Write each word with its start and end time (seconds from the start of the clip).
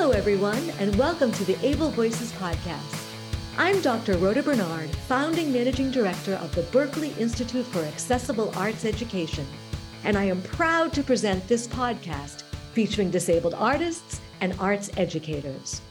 Hello, 0.00 0.12
everyone, 0.12 0.70
and 0.78 0.96
welcome 0.96 1.30
to 1.30 1.44
the 1.44 1.62
Able 1.62 1.90
Voices 1.90 2.32
podcast. 2.32 3.06
I'm 3.58 3.82
Dr. 3.82 4.16
Rhoda 4.16 4.42
Bernard, 4.42 4.88
founding 4.88 5.52
managing 5.52 5.90
director 5.90 6.36
of 6.36 6.54
the 6.54 6.62
Berklee 6.62 7.14
Institute 7.18 7.66
for 7.66 7.80
Accessible 7.80 8.50
Arts 8.56 8.86
Education, 8.86 9.46
and 10.04 10.16
I 10.16 10.24
am 10.24 10.40
proud 10.40 10.94
to 10.94 11.02
present 11.02 11.46
this 11.46 11.68
podcast 11.68 12.44
featuring 12.72 13.10
disabled 13.10 13.52
artists 13.52 14.22
and 14.40 14.54
arts 14.58 14.90
educators. 14.96 15.82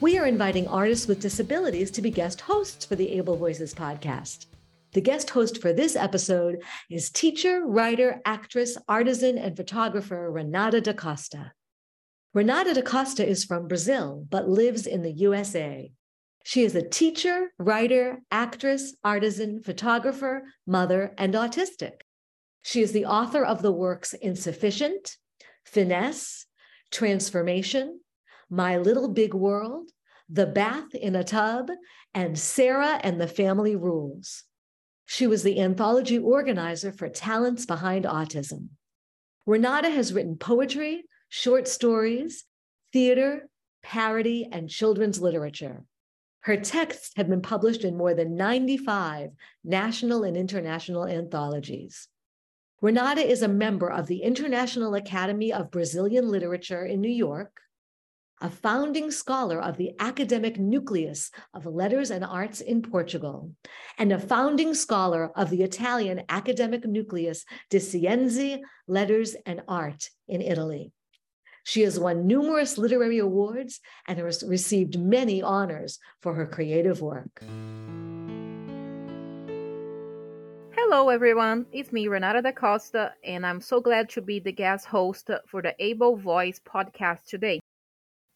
We 0.00 0.16
are 0.16 0.26
inviting 0.26 0.66
artists 0.66 1.06
with 1.06 1.20
disabilities 1.20 1.90
to 1.90 2.00
be 2.00 2.10
guest 2.10 2.40
hosts 2.40 2.86
for 2.86 2.96
the 2.96 3.10
Able 3.10 3.36
Voices 3.36 3.74
podcast. 3.74 4.46
The 4.92 5.02
guest 5.02 5.28
host 5.28 5.60
for 5.60 5.74
this 5.74 5.96
episode 5.96 6.62
is 6.88 7.10
teacher, 7.10 7.66
writer, 7.66 8.22
actress, 8.24 8.78
artisan, 8.88 9.36
and 9.36 9.54
photographer 9.54 10.30
Renata 10.30 10.80
da 10.80 10.94
Costa. 10.94 11.52
Renata 12.32 12.74
da 12.74 12.82
Costa 12.82 13.26
is 13.26 13.44
from 13.44 13.66
Brazil, 13.66 14.24
but 14.30 14.48
lives 14.48 14.86
in 14.86 15.02
the 15.02 15.10
USA. 15.10 15.90
She 16.44 16.62
is 16.62 16.76
a 16.76 16.88
teacher, 16.88 17.52
writer, 17.58 18.20
actress, 18.30 18.94
artisan, 19.02 19.60
photographer, 19.62 20.44
mother, 20.64 21.12
and 21.18 21.34
autistic. 21.34 22.02
She 22.62 22.82
is 22.82 22.92
the 22.92 23.06
author 23.06 23.44
of 23.44 23.62
the 23.62 23.72
works 23.72 24.12
Insufficient, 24.14 25.16
Finesse, 25.64 26.46
Transformation, 26.92 28.00
My 28.48 28.78
Little 28.78 29.08
Big 29.08 29.34
World, 29.34 29.90
The 30.28 30.46
Bath 30.46 30.94
in 30.94 31.16
a 31.16 31.24
Tub, 31.24 31.68
and 32.14 32.38
Sarah 32.38 33.00
and 33.02 33.20
the 33.20 33.28
Family 33.28 33.74
Rules. 33.74 34.44
She 35.04 35.26
was 35.26 35.42
the 35.42 35.60
anthology 35.60 36.18
organizer 36.18 36.92
for 36.92 37.08
Talents 37.08 37.66
Behind 37.66 38.04
Autism. 38.04 38.68
Renata 39.46 39.90
has 39.90 40.12
written 40.12 40.36
poetry, 40.36 41.04
short 41.30 41.68
stories, 41.68 42.44
theater, 42.92 43.48
parody, 43.82 44.48
and 44.50 44.68
children's 44.68 45.20
literature. 45.20 45.84
Her 46.40 46.56
texts 46.56 47.12
have 47.16 47.28
been 47.28 47.40
published 47.40 47.84
in 47.84 47.96
more 47.96 48.14
than 48.14 48.36
95 48.36 49.30
national 49.64 50.24
and 50.24 50.36
international 50.36 51.06
anthologies. 51.06 52.08
Renata 52.82 53.20
is 53.20 53.42
a 53.42 53.48
member 53.48 53.90
of 53.90 54.06
the 54.06 54.22
International 54.22 54.94
Academy 54.94 55.52
of 55.52 55.70
Brazilian 55.70 56.28
Literature 56.28 56.84
in 56.84 57.00
New 57.00 57.10
York, 57.10 57.60
a 58.40 58.50
founding 58.50 59.10
scholar 59.10 59.60
of 59.60 59.76
the 59.76 59.92
academic 60.00 60.58
nucleus 60.58 61.30
of 61.52 61.66
letters 61.66 62.10
and 62.10 62.24
arts 62.24 62.60
in 62.60 62.82
Portugal, 62.82 63.52
and 63.98 64.12
a 64.12 64.18
founding 64.18 64.74
scholar 64.74 65.30
of 65.36 65.50
the 65.50 65.62
Italian 65.62 66.22
academic 66.28 66.86
nucleus 66.86 67.44
di 67.68 67.78
Scienze, 67.78 68.60
Letters, 68.88 69.36
and 69.46 69.62
Art 69.68 70.08
in 70.26 70.40
Italy. 70.40 70.92
She 71.64 71.82
has 71.82 71.98
won 71.98 72.26
numerous 72.26 72.78
literary 72.78 73.18
awards 73.18 73.80
and 74.06 74.18
has 74.18 74.42
received 74.42 74.98
many 74.98 75.42
honors 75.42 75.98
for 76.20 76.34
her 76.34 76.46
creative 76.46 77.00
work. 77.00 77.42
Hello, 80.74 81.08
everyone. 81.08 81.66
It's 81.72 81.92
me, 81.92 82.08
Renata 82.08 82.42
da 82.42 82.52
Costa, 82.52 83.12
and 83.24 83.46
I'm 83.46 83.60
so 83.60 83.80
glad 83.80 84.08
to 84.10 84.22
be 84.22 84.40
the 84.40 84.52
guest 84.52 84.86
host 84.86 85.30
for 85.46 85.62
the 85.62 85.74
Able 85.78 86.16
Voice 86.16 86.60
podcast 86.60 87.24
today 87.26 87.60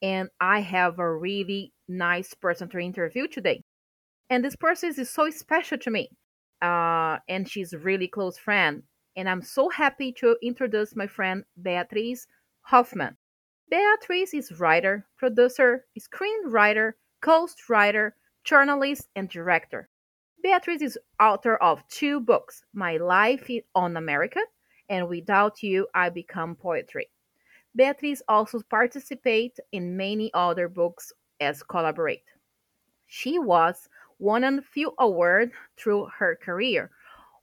and 0.04 0.28
I 0.38 0.60
have 0.60 0.98
a 0.98 1.16
really 1.16 1.72
nice 1.88 2.34
person 2.34 2.68
to 2.68 2.78
interview 2.78 3.26
today. 3.26 3.62
And 4.28 4.44
this 4.44 4.54
person 4.54 4.92
is 4.98 5.10
so 5.10 5.30
special 5.30 5.78
to 5.78 5.90
me. 5.90 6.10
Uh, 6.60 7.16
and 7.26 7.48
she's 7.48 7.72
a 7.72 7.78
really 7.78 8.08
close 8.08 8.36
friend. 8.36 8.82
And 9.16 9.30
I'm 9.30 9.40
so 9.40 9.70
happy 9.70 10.12
to 10.18 10.36
introduce 10.42 10.94
my 10.94 11.06
friend 11.06 11.44
Beatris 11.62 12.26
Hoffmann. 12.62 13.16
Beatris 13.72 14.34
is 14.34 14.60
writer, 14.60 15.06
producer, 15.16 15.86
screenwriter, 15.98 16.92
ghost 17.20 17.68
writer, 17.68 18.14
journalist, 18.44 19.08
and 19.16 19.28
director. 19.28 19.88
Beatris 20.44 20.82
is 20.82 20.98
author 21.18 21.56
of 21.56 21.82
two 21.88 22.20
books, 22.20 22.62
My 22.74 22.98
Life 22.98 23.50
on 23.74 23.96
America 23.96 24.40
and 24.90 25.08
Without 25.08 25.62
You 25.62 25.88
I 25.94 26.10
Become 26.10 26.56
Poetry. 26.56 27.08
Beatris 27.76 28.20
also 28.28 28.60
participates 28.68 29.58
in 29.72 29.96
many 29.96 30.30
other 30.34 30.68
books 30.68 31.12
as 31.40 31.62
collaborate. 31.62 32.24
She 33.06 33.38
was 33.38 33.88
won 34.18 34.44
a 34.44 34.60
few 34.60 34.92
awards 34.98 35.52
through 35.76 36.08
her 36.18 36.36
career. 36.36 36.90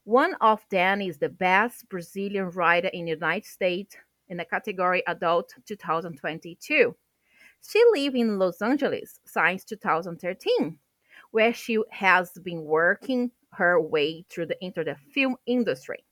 One 0.03 0.35
of 0.41 0.63
them 0.69 1.01
is 1.01 1.17
the 1.17 1.29
Best 1.29 1.89
Brazilian 1.89 2.51
Writer 2.51 2.89
in 2.89 3.05
the 3.05 3.11
United 3.11 3.45
States 3.45 3.97
in 4.31 4.37
the 4.37 4.45
category 4.45 5.03
Adult 5.07 5.53
2022. 5.67 6.95
She 7.61 7.83
lives 7.91 8.15
in 8.15 8.39
Los 8.39 8.61
Angeles 8.61 9.19
since 9.25 9.65
2013, 9.65 10.79
where 11.31 11.53
she 11.53 11.77
has 11.91 12.31
been 12.43 12.63
working 12.63 13.29
her 13.51 13.79
way 13.79 14.25
through 14.29 14.47
the 14.47 14.57
into 14.63 14.83
the 14.83 14.95
film 15.13 15.35
industry. 15.45 16.03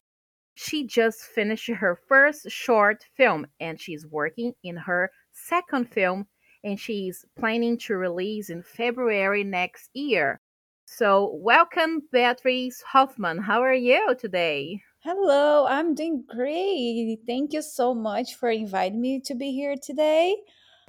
She 0.53 0.85
just 0.85 1.21
finished 1.21 1.69
her 1.69 1.97
first 2.07 2.51
short 2.51 3.05
film 3.15 3.47
and 3.61 3.79
she's 3.79 4.05
working 4.05 4.53
in 4.63 4.75
her 4.75 5.09
second 5.31 5.89
film 5.89 6.27
and 6.65 6.77
she's 6.77 7.25
planning 7.39 7.77
to 7.77 7.95
release 7.95 8.49
in 8.49 8.61
February 8.61 9.45
next 9.45 9.89
year. 9.93 10.41
So, 10.85 11.31
welcome, 11.35 12.01
Beatris 12.13 12.83
Hoffmann. 12.83 13.37
How 13.37 13.61
are 13.61 13.73
you 13.73 14.15
today? 14.19 14.81
Hello, 15.11 15.65
I'm 15.65 15.95
doing 15.95 16.23
great. 16.29 17.17
Thank 17.25 17.51
you 17.53 17.63
so 17.63 17.95
much 17.95 18.35
for 18.35 18.51
inviting 18.51 19.01
me 19.01 19.19
to 19.21 19.33
be 19.33 19.51
here 19.53 19.75
today. 19.75 20.35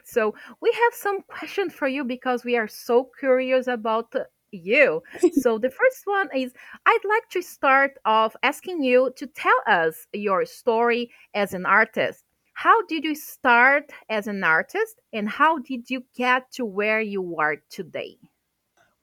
So, 0.04 0.34
we 0.60 0.70
have 0.72 0.92
some 0.92 1.22
questions 1.22 1.72
for 1.72 1.88
you 1.88 2.04
because 2.04 2.44
we 2.44 2.58
are 2.58 2.68
so 2.68 3.08
curious 3.18 3.66
about 3.66 4.14
you. 4.50 5.02
so 5.40 5.56
the 5.56 5.70
first 5.70 6.02
one 6.04 6.28
is 6.36 6.52
I'd 6.84 7.08
like 7.08 7.30
to 7.30 7.40
start 7.40 7.92
off 8.04 8.36
asking 8.42 8.82
you 8.82 9.10
to 9.16 9.26
tell 9.26 9.62
us 9.66 10.06
your 10.12 10.44
story 10.44 11.10
as 11.32 11.54
an 11.54 11.64
artist. 11.64 12.22
How 12.52 12.82
did 12.88 13.04
you 13.04 13.14
start 13.14 13.90
as 14.10 14.26
an 14.26 14.44
artist 14.44 15.00
and 15.14 15.30
how 15.30 15.60
did 15.60 15.88
you 15.88 16.04
get 16.14 16.52
to 16.56 16.66
where 16.66 17.00
you 17.00 17.38
are 17.38 17.56
today? 17.70 18.18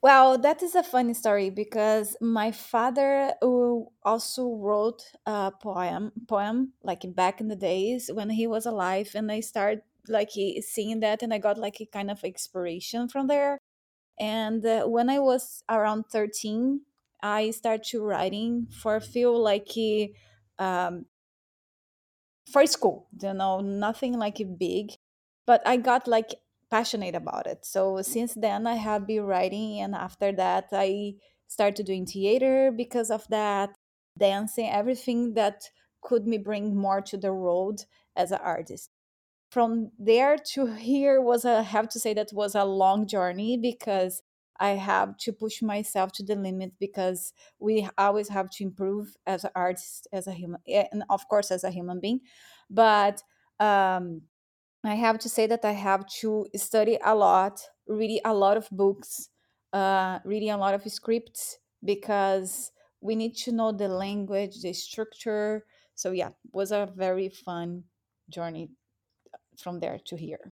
Well, 0.01 0.37
that 0.39 0.61
is 0.61 0.75
a 0.75 0.83
funny 0.83 1.13
story 1.13 1.49
because 1.49 2.15
my 2.21 2.51
father 2.51 3.33
uh, 3.41 3.79
also 4.03 4.53
wrote 4.55 5.01
a 5.25 5.51
poem, 5.51 6.11
poem 6.27 6.73
like 6.83 7.01
back 7.15 7.41
in 7.41 7.47
the 7.47 7.55
days 7.55 8.09
when 8.13 8.29
he 8.29 8.45
was 8.47 8.65
alive, 8.65 9.11
and 9.15 9.31
I 9.31 9.39
started 9.39 9.81
like 10.07 10.29
seeing 10.61 10.99
that, 11.01 11.23
and 11.23 11.33
I 11.33 11.39
got 11.39 11.57
like 11.57 11.81
a 11.81 11.85
kind 11.85 12.11
of 12.11 12.23
inspiration 12.23 13.07
from 13.09 13.27
there. 13.27 13.57
And 14.19 14.65
uh, 14.65 14.85
when 14.87 15.09
I 15.09 15.19
was 15.19 15.63
around 15.69 16.05
13, 16.11 16.81
I 17.23 17.51
started 17.51 17.85
to 17.91 18.03
writing 18.03 18.67
for 18.71 18.99
feel 19.01 19.39
like 19.41 19.69
um, 20.59 21.05
for 22.51 22.65
school, 22.65 23.07
you 23.21 23.33
know, 23.33 23.59
nothing 23.59 24.13
like 24.17 24.41
big, 24.57 24.91
but 25.45 25.61
I 25.67 25.77
got 25.77 26.07
like 26.07 26.35
passionate 26.69 27.15
about 27.15 27.47
it. 27.47 27.65
So 27.65 28.01
since 28.01 28.33
then, 28.33 28.67
I 28.67 28.75
have 28.75 29.07
been 29.07 29.23
writing, 29.23 29.81
and 29.81 29.95
after 29.95 30.31
that, 30.33 30.69
I 30.71 31.15
started 31.47 31.85
doing 31.85 32.05
theater 32.05 32.71
because 32.71 33.09
of 33.09 33.27
that, 33.29 33.77
dancing, 34.17 34.69
everything 34.69 35.33
that 35.35 35.69
could 36.01 36.27
me 36.27 36.37
bring 36.37 36.75
more 36.75 37.01
to 37.01 37.17
the 37.17 37.31
road 37.31 37.83
as 38.15 38.31
an 38.31 38.39
artist 38.43 38.89
from 39.49 39.91
there 39.97 40.37
to 40.37 40.65
here 40.67 41.21
was 41.21 41.45
a 41.45 41.57
I 41.59 41.61
have 41.61 41.89
to 41.89 41.99
say 41.99 42.13
that 42.13 42.31
was 42.33 42.55
a 42.55 42.65
long 42.65 43.07
journey 43.07 43.57
because 43.57 44.21
I 44.59 44.69
have 44.69 45.17
to 45.19 45.31
push 45.31 45.61
myself 45.61 46.11
to 46.13 46.23
the 46.23 46.35
limit 46.35 46.73
because 46.79 47.33
we 47.59 47.87
always 47.97 48.29
have 48.29 48.49
to 48.51 48.63
improve 48.63 49.15
as 49.25 49.43
an 49.43 49.51
artist, 49.55 50.07
as 50.11 50.27
a 50.27 50.33
human, 50.33 50.61
and 50.67 51.03
of 51.09 51.27
course 51.29 51.51
as 51.51 51.63
a 51.63 51.71
human 51.71 51.99
being. 51.99 52.21
But 52.69 53.21
um, 53.59 54.23
I 54.89 54.95
have 54.95 55.19
to 55.19 55.29
say 55.29 55.47
that 55.47 55.65
I 55.65 55.71
have 55.71 56.05
to 56.21 56.47
study 56.55 56.97
a 57.03 57.15
lot, 57.15 57.61
reading 57.87 58.21
a 58.25 58.33
lot 58.33 58.57
of 58.57 58.67
books, 58.71 59.29
uh, 59.73 60.19
reading 60.23 60.51
a 60.51 60.57
lot 60.57 60.73
of 60.73 60.83
scripts 60.91 61.57
because 61.83 62.71
we 63.01 63.15
need 63.15 63.35
to 63.37 63.51
know 63.51 63.71
the 63.71 63.87
language, 63.87 64.61
the 64.61 64.73
structure. 64.73 65.65
So 65.95 66.11
yeah, 66.11 66.29
was 66.51 66.71
a 66.71 66.89
very 66.95 67.29
fun 67.29 67.83
journey 68.29 68.69
from 69.57 69.79
there 69.79 69.99
to 70.05 70.15
here. 70.15 70.51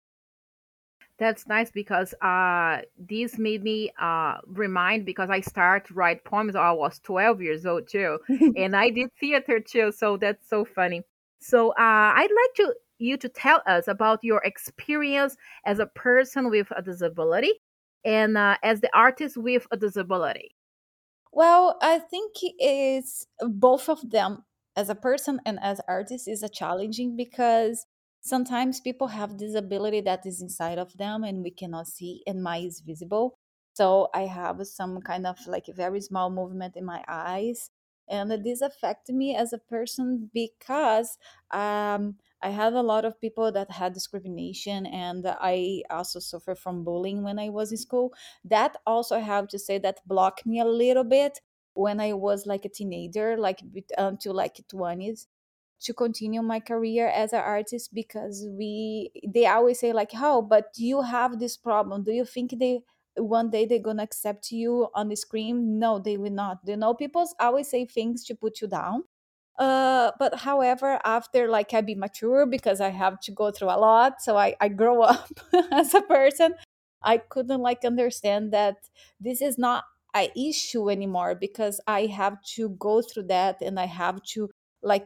That's 1.18 1.46
nice 1.46 1.70
because 1.70 2.14
uh, 2.22 2.78
this 2.98 3.38
made 3.38 3.62
me 3.62 3.90
uh, 4.00 4.38
remind 4.46 5.04
because 5.04 5.28
I 5.28 5.40
started 5.40 5.94
write 5.94 6.24
poems 6.24 6.56
I 6.56 6.72
was 6.72 6.98
12 7.00 7.42
years 7.42 7.66
old 7.66 7.88
too, 7.88 8.18
and 8.56 8.74
I 8.74 8.88
did 8.88 9.10
theater 9.20 9.60
too. 9.60 9.92
So 9.92 10.16
that's 10.16 10.48
so 10.48 10.64
funny. 10.64 11.02
So 11.38 11.70
uh, 11.72 11.74
I'd 12.16 12.30
like 12.30 12.54
to 12.56 12.74
you 13.00 13.16
to 13.18 13.28
tell 13.28 13.62
us 13.66 13.88
about 13.88 14.22
your 14.22 14.42
experience 14.44 15.36
as 15.64 15.78
a 15.78 15.86
person 15.86 16.50
with 16.50 16.68
a 16.76 16.82
disability 16.82 17.52
and 18.04 18.36
uh, 18.38 18.56
as 18.62 18.80
the 18.80 18.90
artist 18.94 19.36
with 19.36 19.66
a 19.72 19.76
disability. 19.76 20.54
Well, 21.32 21.78
I 21.80 21.98
think 21.98 22.32
it's 22.42 23.26
both 23.40 23.88
of 23.88 24.10
them 24.10 24.44
as 24.76 24.88
a 24.88 24.94
person 24.94 25.40
and 25.46 25.58
as 25.60 25.80
artist 25.88 26.26
is 26.28 26.42
a 26.42 26.48
challenging 26.48 27.16
because 27.16 27.86
sometimes 28.20 28.80
people 28.80 29.08
have 29.08 29.36
disability 29.36 30.00
that 30.02 30.26
is 30.26 30.42
inside 30.42 30.78
of 30.78 30.96
them 30.96 31.24
and 31.24 31.42
we 31.42 31.50
cannot 31.50 31.86
see 31.88 32.22
and 32.26 32.42
my 32.42 32.58
is 32.58 32.80
visible 32.80 33.38
so 33.72 34.08
i 34.14 34.22
have 34.22 34.64
some 34.66 35.00
kind 35.00 35.26
of 35.26 35.38
like 35.46 35.64
very 35.74 36.00
small 36.02 36.28
movement 36.30 36.76
in 36.76 36.84
my 36.84 37.02
eyes 37.08 37.70
and 38.08 38.30
this 38.44 38.60
affected 38.60 39.14
me 39.16 39.34
as 39.34 39.52
a 39.54 39.58
person 39.58 40.30
because 40.34 41.16
um, 41.50 42.16
i 42.42 42.50
had 42.50 42.72
a 42.72 42.82
lot 42.82 43.04
of 43.04 43.20
people 43.20 43.50
that 43.52 43.70
had 43.70 43.92
discrimination 43.92 44.86
and 44.86 45.26
i 45.40 45.82
also 45.90 46.18
suffered 46.18 46.58
from 46.58 46.84
bullying 46.84 47.22
when 47.22 47.38
i 47.38 47.48
was 47.48 47.70
in 47.72 47.78
school. 47.78 48.12
That 48.44 48.76
also 48.86 49.16
i 49.16 49.20
have 49.20 49.48
to 49.48 49.58
say 49.58 49.78
that 49.78 50.00
blocked 50.06 50.46
me 50.46 50.60
a 50.60 50.64
little 50.64 51.04
bit 51.04 51.40
when 51.74 52.00
i 52.00 52.12
was 52.12 52.46
like 52.46 52.64
a 52.64 52.68
teenager 52.68 53.36
like 53.36 53.60
until 53.96 54.32
um, 54.32 54.36
like 54.36 54.60
20s 54.68 55.28
to 55.80 55.94
continue 55.94 56.42
my 56.42 56.60
career 56.60 57.08
as 57.08 57.32
an 57.32 57.40
artist 57.40 57.94
because 57.94 58.46
we 58.50 59.10
they 59.26 59.46
always 59.46 59.80
say 59.80 59.92
like 59.92 60.12
how 60.12 60.42
but 60.42 60.72
you 60.76 61.02
have 61.02 61.38
this 61.38 61.56
problem. 61.56 62.04
Do 62.04 62.12
you 62.12 62.24
think 62.26 62.58
they 62.58 62.82
one 63.16 63.50
day 63.50 63.64
they're 63.66 63.78
gonna 63.78 64.02
accept 64.02 64.50
you 64.52 64.88
on 64.94 65.08
the 65.08 65.16
screen? 65.16 65.78
No 65.78 65.98
they 65.98 66.16
will 66.16 66.32
not. 66.32 66.58
You 66.66 66.76
know 66.76 66.94
people 66.94 67.26
always 67.38 67.68
say 67.70 67.86
things 67.86 68.24
to 68.26 68.34
put 68.34 68.60
you 68.60 68.68
down 68.68 69.04
uh 69.60 70.10
but 70.18 70.34
however 70.40 70.98
after 71.04 71.46
like 71.46 71.74
i 71.74 71.82
be 71.82 71.94
mature 71.94 72.46
because 72.46 72.80
i 72.80 72.88
have 72.88 73.20
to 73.20 73.30
go 73.30 73.50
through 73.50 73.68
a 73.68 73.78
lot 73.78 74.20
so 74.20 74.36
i 74.36 74.54
i 74.60 74.68
grow 74.68 75.02
up 75.12 75.28
as 75.70 75.94
a 75.94 76.00
person 76.02 76.54
i 77.02 77.18
couldn't 77.18 77.60
like 77.60 77.84
understand 77.84 78.52
that 78.52 78.76
this 79.20 79.42
is 79.42 79.58
not 79.58 79.84
a 80.16 80.30
issue 80.36 80.90
anymore 80.90 81.34
because 81.34 81.78
i 81.86 82.06
have 82.06 82.42
to 82.42 82.70
go 82.70 83.02
through 83.02 83.22
that 83.22 83.60
and 83.60 83.78
i 83.78 83.84
have 83.84 84.20
to 84.22 84.48
like 84.82 85.04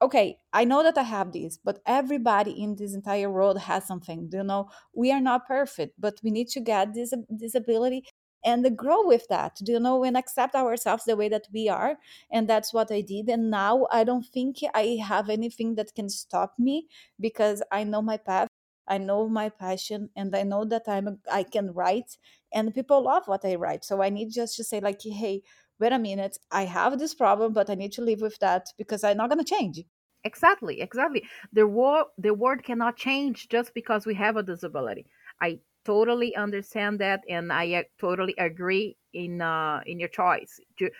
okay 0.00 0.38
i 0.52 0.64
know 0.64 0.82
that 0.84 0.96
i 0.96 1.02
have 1.02 1.32
this 1.32 1.58
but 1.64 1.80
everybody 1.84 2.52
in 2.52 2.76
this 2.76 2.94
entire 2.94 3.30
world 3.30 3.58
has 3.58 3.86
something 3.86 4.30
you 4.32 4.44
know? 4.44 4.68
We 4.94 5.10
are 5.10 5.20
not 5.20 5.46
perfect 5.48 5.94
but 5.98 6.14
we 6.22 6.30
need 6.30 6.48
to 6.48 6.60
get 6.60 6.94
this 6.94 7.12
this 7.28 7.54
ability 7.56 8.04
and 8.46 8.76
grow 8.78 9.06
with 9.06 9.28
that 9.28 9.56
do 9.64 9.72
you 9.72 9.80
know 9.80 10.04
and 10.04 10.16
accept 10.16 10.54
ourselves 10.54 11.04
the 11.04 11.16
way 11.16 11.28
that 11.28 11.48
we 11.52 11.68
are 11.68 11.98
and 12.30 12.48
that's 12.48 12.72
what 12.72 12.90
i 12.92 13.00
did 13.02 13.28
and 13.28 13.50
now 13.50 13.86
i 13.92 14.04
don't 14.04 14.26
think 14.26 14.58
i 14.74 14.98
have 15.02 15.28
anything 15.28 15.74
that 15.74 15.94
can 15.94 16.08
stop 16.08 16.54
me 16.58 16.86
because 17.20 17.62
i 17.72 17.84
know 17.84 18.00
my 18.02 18.16
path 18.16 18.48
i 18.88 18.96
know 18.98 19.28
my 19.28 19.48
passion 19.48 20.08
and 20.16 20.34
i 20.36 20.42
know 20.42 20.64
that 20.64 20.84
i'm 20.88 21.18
i 21.30 21.42
can 21.42 21.72
write 21.74 22.16
and 22.54 22.74
people 22.74 23.02
love 23.02 23.26
what 23.26 23.44
i 23.44 23.54
write 23.54 23.84
so 23.84 24.02
i 24.02 24.08
need 24.08 24.30
just 24.30 24.56
to 24.56 24.64
say 24.64 24.80
like 24.80 25.00
hey 25.02 25.42
wait 25.80 25.92
a 25.92 25.98
minute 25.98 26.38
i 26.50 26.64
have 26.64 26.98
this 26.98 27.14
problem 27.14 27.52
but 27.52 27.68
i 27.70 27.74
need 27.74 27.92
to 27.92 28.02
live 28.02 28.20
with 28.20 28.38
that 28.38 28.68
because 28.78 29.04
i'm 29.04 29.16
not 29.16 29.30
to 29.36 29.44
change 29.44 29.82
Exactly, 30.24 30.80
exactly. 30.80 31.22
The 31.52 31.66
world 31.68 32.08
the 32.18 32.34
world 32.34 32.64
cannot 32.64 32.96
change 32.96 33.48
just 33.48 33.72
because 33.74 34.06
we 34.06 34.14
have 34.16 34.36
a 34.36 34.42
disability. 34.42 35.06
I 35.40 35.60
totally 35.86 36.34
understand 36.36 37.00
that 37.00 37.22
and 37.28 37.52
I 37.52 37.74
uh, 37.74 37.82
totally 37.98 38.34
agree 38.38 38.96
in 39.14 39.40
uh 39.42 39.80
in 39.86 39.98
your 40.00 40.08
choice 40.08 40.60
to 40.78 40.90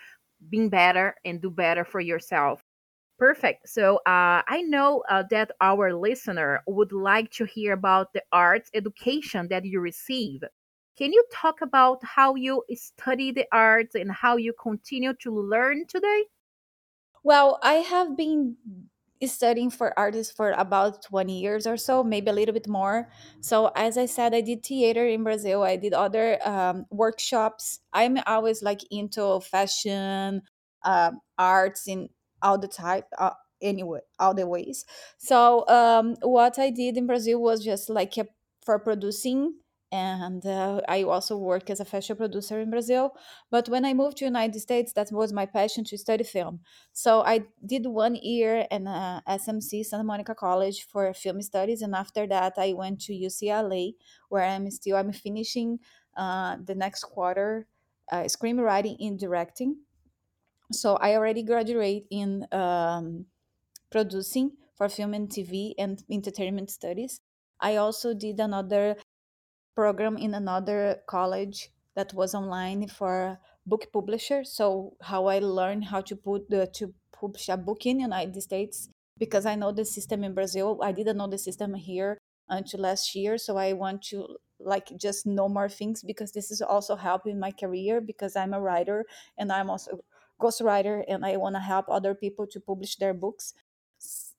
being 0.49 0.69
better 0.69 1.15
and 1.25 1.41
do 1.41 1.49
better 1.51 1.85
for 1.85 1.99
yourself. 2.01 2.63
Perfect. 3.19 3.69
So 3.69 3.97
uh, 4.07 4.43
I 4.47 4.63
know 4.67 5.03
uh, 5.09 5.23
that 5.31 5.51
our 5.61 5.93
listener 5.93 6.61
would 6.67 6.91
like 6.93 7.31
to 7.31 7.45
hear 7.45 7.73
about 7.73 8.13
the 8.13 8.23
arts 8.31 8.69
education 8.73 9.47
that 9.49 9.65
you 9.65 9.79
receive. 9.81 10.43
Can 10.97 11.13
you 11.13 11.23
talk 11.33 11.61
about 11.61 12.03
how 12.03 12.35
you 12.35 12.63
study 12.75 13.31
the 13.31 13.47
arts 13.51 13.95
and 13.95 14.11
how 14.11 14.37
you 14.37 14.53
continue 14.61 15.13
to 15.21 15.31
learn 15.31 15.85
today? 15.87 16.25
Well, 17.23 17.59
I 17.61 17.75
have 17.75 18.17
been 18.17 18.57
studying 19.25 19.69
for 19.69 19.97
artists 19.97 20.33
for 20.33 20.51
about 20.51 21.03
20 21.03 21.39
years 21.39 21.65
or 21.65 21.77
so, 21.77 22.03
maybe 22.03 22.29
a 22.29 22.33
little 22.33 22.53
bit 22.53 22.67
more. 22.67 23.09
So, 23.41 23.71
as 23.75 23.97
I 23.97 24.05
said, 24.05 24.33
I 24.35 24.41
did 24.41 24.63
theater 24.63 25.05
in 25.05 25.23
Brazil, 25.23 25.63
I 25.63 25.75
did 25.77 25.93
other 25.93 26.39
um, 26.47 26.85
workshops. 26.91 27.79
I'm 27.93 28.17
always 28.25 28.61
like 28.61 28.81
into 28.91 29.39
fashion, 29.41 30.41
um, 30.83 31.19
arts, 31.37 31.87
in 31.87 32.09
all 32.41 32.57
the 32.57 32.67
type. 32.67 33.05
Uh, 33.17 33.31
anyway 33.59 33.99
all 34.19 34.35
the 34.35 34.45
ways 34.45 34.85
so 35.17 35.67
um 35.67 36.15
what 36.21 36.59
i 36.59 36.69
did 36.69 36.95
in 36.95 37.07
brazil 37.07 37.41
was 37.41 37.63
just 37.63 37.89
like 37.89 38.15
a, 38.17 38.25
for 38.63 38.77
producing 38.77 39.51
and 39.91 40.45
uh, 40.45 40.81
i 40.87 41.03
also 41.03 41.37
work 41.37 41.69
as 41.69 41.79
a 41.79 41.85
fashion 41.85 42.15
producer 42.15 42.59
in 42.59 42.69
brazil 42.69 43.15
but 43.49 43.69
when 43.69 43.85
i 43.85 43.93
moved 43.93 44.17
to 44.17 44.25
united 44.25 44.59
states 44.59 44.93
that 44.93 45.09
was 45.11 45.31
my 45.31 45.45
passion 45.45 45.83
to 45.83 45.97
study 45.97 46.23
film 46.23 46.59
so 46.93 47.21
I 47.21 47.45
did 47.65 47.85
one 47.85 48.15
year 48.15 48.65
in 48.71 48.87
uh, 48.87 49.21
SMC 49.27 49.83
Santa 49.83 50.03
Monica 50.03 50.33
College 50.33 50.87
for 50.87 51.13
film 51.13 51.41
studies, 51.43 51.83
and 51.83 51.93
after 51.93 52.25
that 52.27 52.53
I 52.57 52.73
went 52.73 53.01
to 53.01 53.13
UCLA, 53.13 53.93
where 54.29 54.43
I'm 54.43 54.69
still 54.71 54.97
I'm 54.97 55.11
finishing 55.11 55.79
uh, 56.15 56.57
the 56.63 56.73
next 56.73 57.03
quarter 57.03 57.67
uh, 58.11 58.23
screenwriting 58.23 58.97
and 58.99 59.19
directing. 59.19 59.77
So 60.71 60.95
I 60.95 61.15
already 61.15 61.43
graduate 61.43 62.07
in 62.09 62.47
um, 62.51 63.25
producing 63.91 64.57
for 64.75 64.89
film 64.89 65.13
and 65.13 65.29
TV 65.29 65.73
and 65.77 66.03
entertainment 66.11 66.69
studies. 66.71 67.21
I 67.59 67.77
also 67.77 68.13
did 68.13 68.39
another 68.39 68.97
program 69.77 70.17
in 70.17 70.33
another 70.33 70.79
college 71.05 71.69
that 71.95 72.11
was 72.13 72.33
online 72.33 72.87
for 72.87 73.39
book 73.65 73.83
publisher. 73.93 74.43
So 74.43 74.97
how 75.01 75.27
I 75.27 75.37
learned 75.39 75.85
how 75.85 76.01
to 76.09 76.15
put 76.15 76.49
the 76.49 76.65
to 76.79 76.93
publish 77.19 77.47
a 77.49 77.57
book 77.57 77.85
in 77.85 77.99
United 77.99 78.41
States 78.41 78.89
because 79.23 79.45
I 79.45 79.55
know 79.55 79.71
the 79.71 79.85
system 79.85 80.23
in 80.23 80.33
Brazil. 80.33 80.79
I 80.81 80.91
didn't 80.91 81.17
know 81.17 81.27
the 81.27 81.37
system 81.37 81.75
here 81.75 82.17
until 82.49 82.79
last 82.89 83.13
year. 83.13 83.37
So 83.37 83.51
I 83.57 83.73
want 83.73 84.01
to 84.09 84.17
like 84.59 84.87
just 84.97 85.27
know 85.27 85.47
more 85.47 85.69
things 85.69 86.01
because 86.01 86.31
this 86.31 86.49
is 86.49 86.61
also 86.61 86.95
helping 86.95 87.39
my 87.39 87.51
career 87.51 88.01
because 88.01 88.35
I'm 88.35 88.53
a 88.55 88.61
writer 88.67 89.05
and 89.37 89.51
I'm 89.51 89.69
also 89.69 89.99
ghostwriter 90.41 91.03
and 91.07 91.23
I 91.23 91.37
want 91.37 91.55
to 91.55 91.59
help 91.73 91.85
other 91.89 92.15
people 92.15 92.47
to 92.47 92.59
publish 92.59 92.95
their 92.95 93.13
books. 93.13 93.53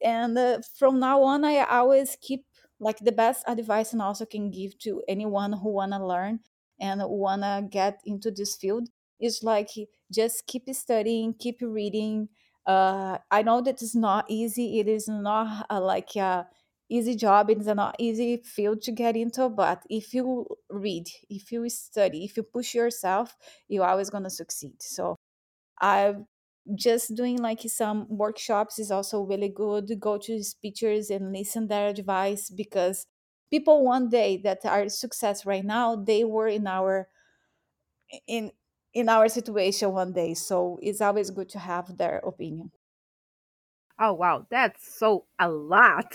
And 0.02 0.36
uh, 0.38 0.60
from 0.78 0.98
now 0.98 1.22
on, 1.22 1.44
I 1.44 1.64
always 1.64 2.16
keep 2.20 2.44
like 2.80 2.98
the 2.98 3.12
best 3.12 3.44
advice 3.46 3.92
and 3.92 4.02
also 4.02 4.24
can 4.24 4.50
give 4.50 4.78
to 4.78 5.02
anyone 5.08 5.52
who 5.52 5.70
want 5.70 5.92
to 5.92 6.04
learn 6.04 6.40
and 6.80 7.00
want 7.04 7.42
to 7.42 7.66
get 7.68 8.00
into 8.04 8.30
this 8.30 8.56
field 8.56 8.88
is 9.20 9.42
like 9.42 9.70
just 10.12 10.46
keep 10.46 10.68
studying 10.72 11.34
keep 11.34 11.58
reading. 11.60 12.28
Uh, 12.66 13.16
i 13.30 13.40
know 13.42 13.62
that 13.62 13.80
it's 13.80 13.94
not 13.94 14.26
easy 14.28 14.78
it 14.78 14.86
is 14.86 15.08
not 15.08 15.64
uh, 15.70 15.80
like 15.80 16.14
a 16.16 16.46
easy 16.90 17.14
job 17.14 17.48
it's 17.48 17.64
not 17.66 17.96
easy 17.98 18.36
field 18.44 18.82
to 18.82 18.92
get 18.92 19.16
into 19.16 19.48
but 19.48 19.82
if 19.88 20.12
you 20.12 20.46
read 20.68 21.06
if 21.30 21.50
you 21.50 21.66
study 21.70 22.24
if 22.24 22.36
you 22.36 22.42
push 22.42 22.74
yourself 22.74 23.36
you're 23.68 23.86
always 23.86 24.10
to 24.10 24.30
succeed. 24.30 24.74
So 24.82 25.16
i 25.80 26.14
just 26.74 27.14
doing 27.14 27.38
like 27.38 27.60
some 27.66 28.06
workshops 28.08 28.78
is 28.78 28.90
also 28.90 29.22
really 29.22 29.48
good 29.48 29.90
go 30.00 30.18
to 30.18 30.42
speakers 30.42 31.10
and 31.10 31.32
listen 31.32 31.68
their 31.68 31.88
advice 31.88 32.50
because 32.50 33.06
people 33.50 33.84
one 33.84 34.08
day 34.08 34.36
that 34.36 34.64
are 34.64 34.88
success 34.88 35.46
right 35.46 35.64
now 35.64 35.96
they 35.96 36.24
were 36.24 36.48
in 36.48 36.66
our 36.66 37.08
in 38.26 38.52
in 38.94 39.08
our 39.08 39.28
situation 39.28 39.92
one 39.92 40.12
day 40.12 40.34
so 40.34 40.78
it's 40.82 41.00
always 41.00 41.30
good 41.30 41.48
to 41.48 41.58
have 41.58 41.96
their 41.98 42.18
opinion 42.18 42.70
Oh 43.98 44.12
wow, 44.12 44.46
that's 44.50 44.92
so 44.94 45.26
a 45.38 45.48
lot. 45.48 46.14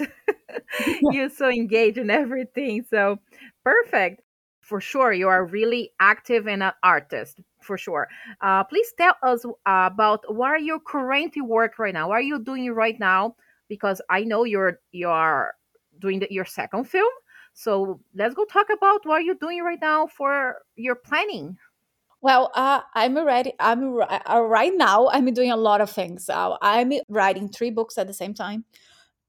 You're 1.01 1.29
so 1.29 1.49
engaged 1.49 1.97
in 1.97 2.09
everything. 2.09 2.83
So 2.89 3.19
perfect. 3.63 4.21
For 4.61 4.79
sure, 4.79 5.11
you 5.11 5.27
are 5.27 5.45
really 5.45 5.91
active 5.99 6.47
and 6.47 6.63
an 6.63 6.73
artist. 6.83 7.41
For 7.63 7.77
sure. 7.77 8.07
Uh, 8.41 8.63
please 8.65 8.93
tell 8.97 9.15
us 9.23 9.45
uh, 9.45 9.89
about 9.93 10.23
what 10.33 10.49
are 10.49 10.59
your 10.59 10.79
current 10.79 11.35
work 11.43 11.79
right 11.79 11.93
now? 11.93 12.09
What 12.09 12.15
are 12.15 12.21
you 12.21 12.39
doing 12.39 12.71
right 12.73 12.99
now? 12.99 13.35
Because 13.69 14.01
I 14.09 14.23
know 14.23 14.43
you're 14.43 14.79
you 14.91 15.09
are 15.09 15.55
doing 15.99 16.19
the, 16.19 16.27
your 16.31 16.45
second 16.45 16.85
film. 16.85 17.11
So 17.53 17.99
let's 18.15 18.35
go 18.35 18.45
talk 18.45 18.67
about 18.69 19.05
what 19.05 19.15
are 19.15 19.21
you 19.21 19.35
doing 19.35 19.61
right 19.63 19.79
now 19.81 20.07
for 20.07 20.57
your 20.75 20.95
planning. 20.95 21.57
well 22.21 22.51
uh, 22.55 22.81
i'm 22.95 23.17
already 23.17 23.53
i'm 23.59 23.99
uh, 24.01 24.41
right 24.41 24.73
now 24.75 25.07
i'm 25.09 25.25
doing 25.33 25.51
a 25.51 25.57
lot 25.57 25.81
of 25.81 25.89
things 25.89 26.29
uh, 26.29 26.55
i'm 26.61 26.91
writing 27.09 27.49
three 27.49 27.69
books 27.69 27.97
at 27.97 28.07
the 28.07 28.13
same 28.13 28.33
time 28.33 28.65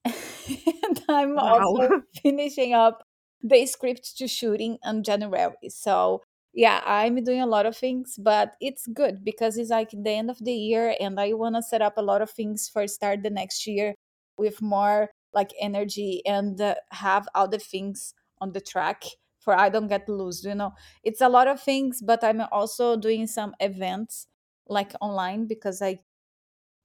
and 0.84 1.00
I'm 1.08 1.38
Wow. 1.38 1.76
also 1.78 2.02
finishing 2.22 2.74
up 2.74 3.06
the 3.42 3.66
script 3.66 4.16
to 4.18 4.28
shooting 4.28 4.78
in 4.84 5.02
January. 5.02 5.54
So 5.68 6.22
yeah, 6.54 6.80
I'm 6.86 7.22
doing 7.24 7.40
a 7.40 7.46
lot 7.46 7.66
of 7.66 7.76
things, 7.76 8.16
but 8.18 8.54
it's 8.60 8.86
good 8.86 9.24
because 9.24 9.56
it's 9.58 9.70
like 9.70 9.90
the 9.90 10.10
end 10.10 10.30
of 10.30 10.38
the 10.44 10.52
year 10.52 10.94
and 11.00 11.18
I 11.18 11.32
want 11.32 11.56
to 11.56 11.62
set 11.62 11.82
up 11.82 11.94
a 11.98 12.02
lot 12.02 12.22
of 12.22 12.30
things 12.30 12.68
for 12.72 12.86
start 12.86 13.22
the 13.22 13.30
next 13.30 13.66
year 13.66 13.94
with 14.38 14.62
more 14.62 15.10
like 15.32 15.50
energy 15.60 16.22
and 16.26 16.60
uh, 16.60 16.76
have 16.92 17.26
all 17.34 17.48
the 17.48 17.58
things 17.58 18.14
on 18.40 18.52
the 18.52 18.60
track 18.60 19.02
for 19.40 19.58
I 19.58 19.68
don't 19.68 19.88
get 19.88 20.08
lost, 20.08 20.44
you 20.44 20.54
know. 20.54 20.72
It's 21.02 21.20
a 21.20 21.28
lot 21.28 21.48
of 21.48 21.60
things, 21.60 22.00
but 22.00 22.22
I'm 22.24 22.40
also 22.52 22.96
doing 22.96 23.26
some 23.26 23.54
events 23.60 24.26
like 24.68 24.92
online 25.00 25.46
because 25.46 25.82
I 25.82 26.00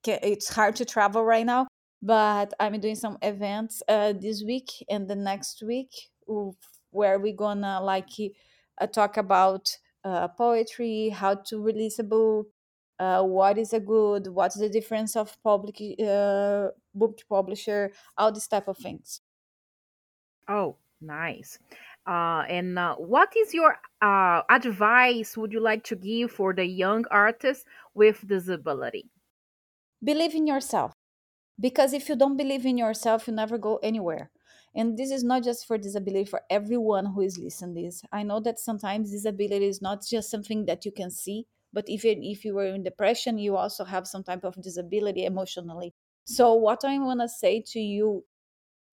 ca- 0.06 0.20
it's 0.24 0.50
hard 0.54 0.76
to 0.78 0.86
travel 0.86 1.24
right 1.24 1.46
now 1.46 1.68
but 2.02 2.54
i'm 2.60 2.80
doing 2.80 2.96
some 2.96 3.18
events 3.22 3.84
uh, 3.90 4.14
this 4.14 4.44
week 4.46 4.70
and 4.90 5.10
the 5.10 5.16
next 5.16 5.62
week 5.62 5.92
where 6.92 7.20
we're 7.20 7.36
gonna 7.36 7.82
like 7.82 8.10
uh, 8.80 8.88
talk 8.88 9.18
about 9.18 9.78
uh, 10.04 10.28
poetry 10.30 11.10
how 11.10 11.36
to 11.36 11.62
release 11.62 12.00
a 12.00 12.04
book 12.04 12.48
uh, 13.00 13.24
what 13.24 13.58
is 13.58 13.74
a 13.74 13.80
good 13.80 14.28
what's 14.28 14.58
the 14.58 14.70
difference 14.70 15.16
of 15.16 15.42
public 15.44 15.78
uh, 16.04 16.70
book 16.94 17.20
publisher 17.30 17.92
all 18.18 18.32
these 18.32 18.48
type 18.48 18.68
of 18.68 18.78
things 18.78 19.22
Oh, 20.50 20.78
nice. 21.00 21.60
Uh, 22.06 22.44
and 22.50 22.78
uh, 22.78 22.96
what 22.96 23.36
is 23.38 23.54
your 23.54 23.80
uh, 24.02 24.42
advice 24.50 25.38
would 25.38 25.54
you 25.54 25.60
like 25.62 25.84
to 25.86 25.96
give 25.96 26.32
for 26.32 26.54
the 26.54 26.66
young 26.66 27.06
artists 27.12 27.66
with 27.94 28.28
disability? 28.28 29.10
believe 30.04 30.36
in 30.36 30.48
yourself 30.48 30.94
because 31.60 31.94
if 31.94 32.10
you 32.10 32.16
don't 32.16 32.38
believe 32.38 32.66
in 32.66 32.78
yourself 32.78 33.28
you 33.28 33.34
never 33.34 33.58
go 33.58 33.78
anywhere 33.78 34.30
and 34.76 34.98
this 34.98 35.12
is 35.12 35.24
not 35.24 35.44
just 35.44 35.66
for 35.66 35.78
disability 35.78 36.26
for 36.26 36.42
everyone 36.50 37.06
who 37.08 37.22
is 37.22 37.38
listening 37.38 37.86
this. 37.86 38.02
I 38.12 38.24
know 38.24 38.40
that 38.42 38.60
sometimes 38.60 39.12
disability 39.12 39.66
is 39.68 39.82
not 39.82 40.06
just 40.06 40.30
something 40.30 40.66
that 40.66 40.86
you 40.86 40.92
can 40.92 41.12
see 41.12 41.46
but 41.72 41.88
even 41.88 42.24
if 42.24 42.44
you 42.44 42.56
were 42.56 42.66
in 42.66 42.84
depression 42.84 43.38
you 43.38 43.56
also 43.56 43.84
have 43.84 44.08
some 44.08 44.24
type 44.24 44.44
of 44.44 44.60
disability 44.62 45.26
emotionally. 45.26 45.94
So 46.26 46.54
what 46.54 46.84
i 46.86 46.98
want 47.00 47.22
to 47.22 47.30
say 47.30 47.62
to 47.68 47.80
you 47.80 48.26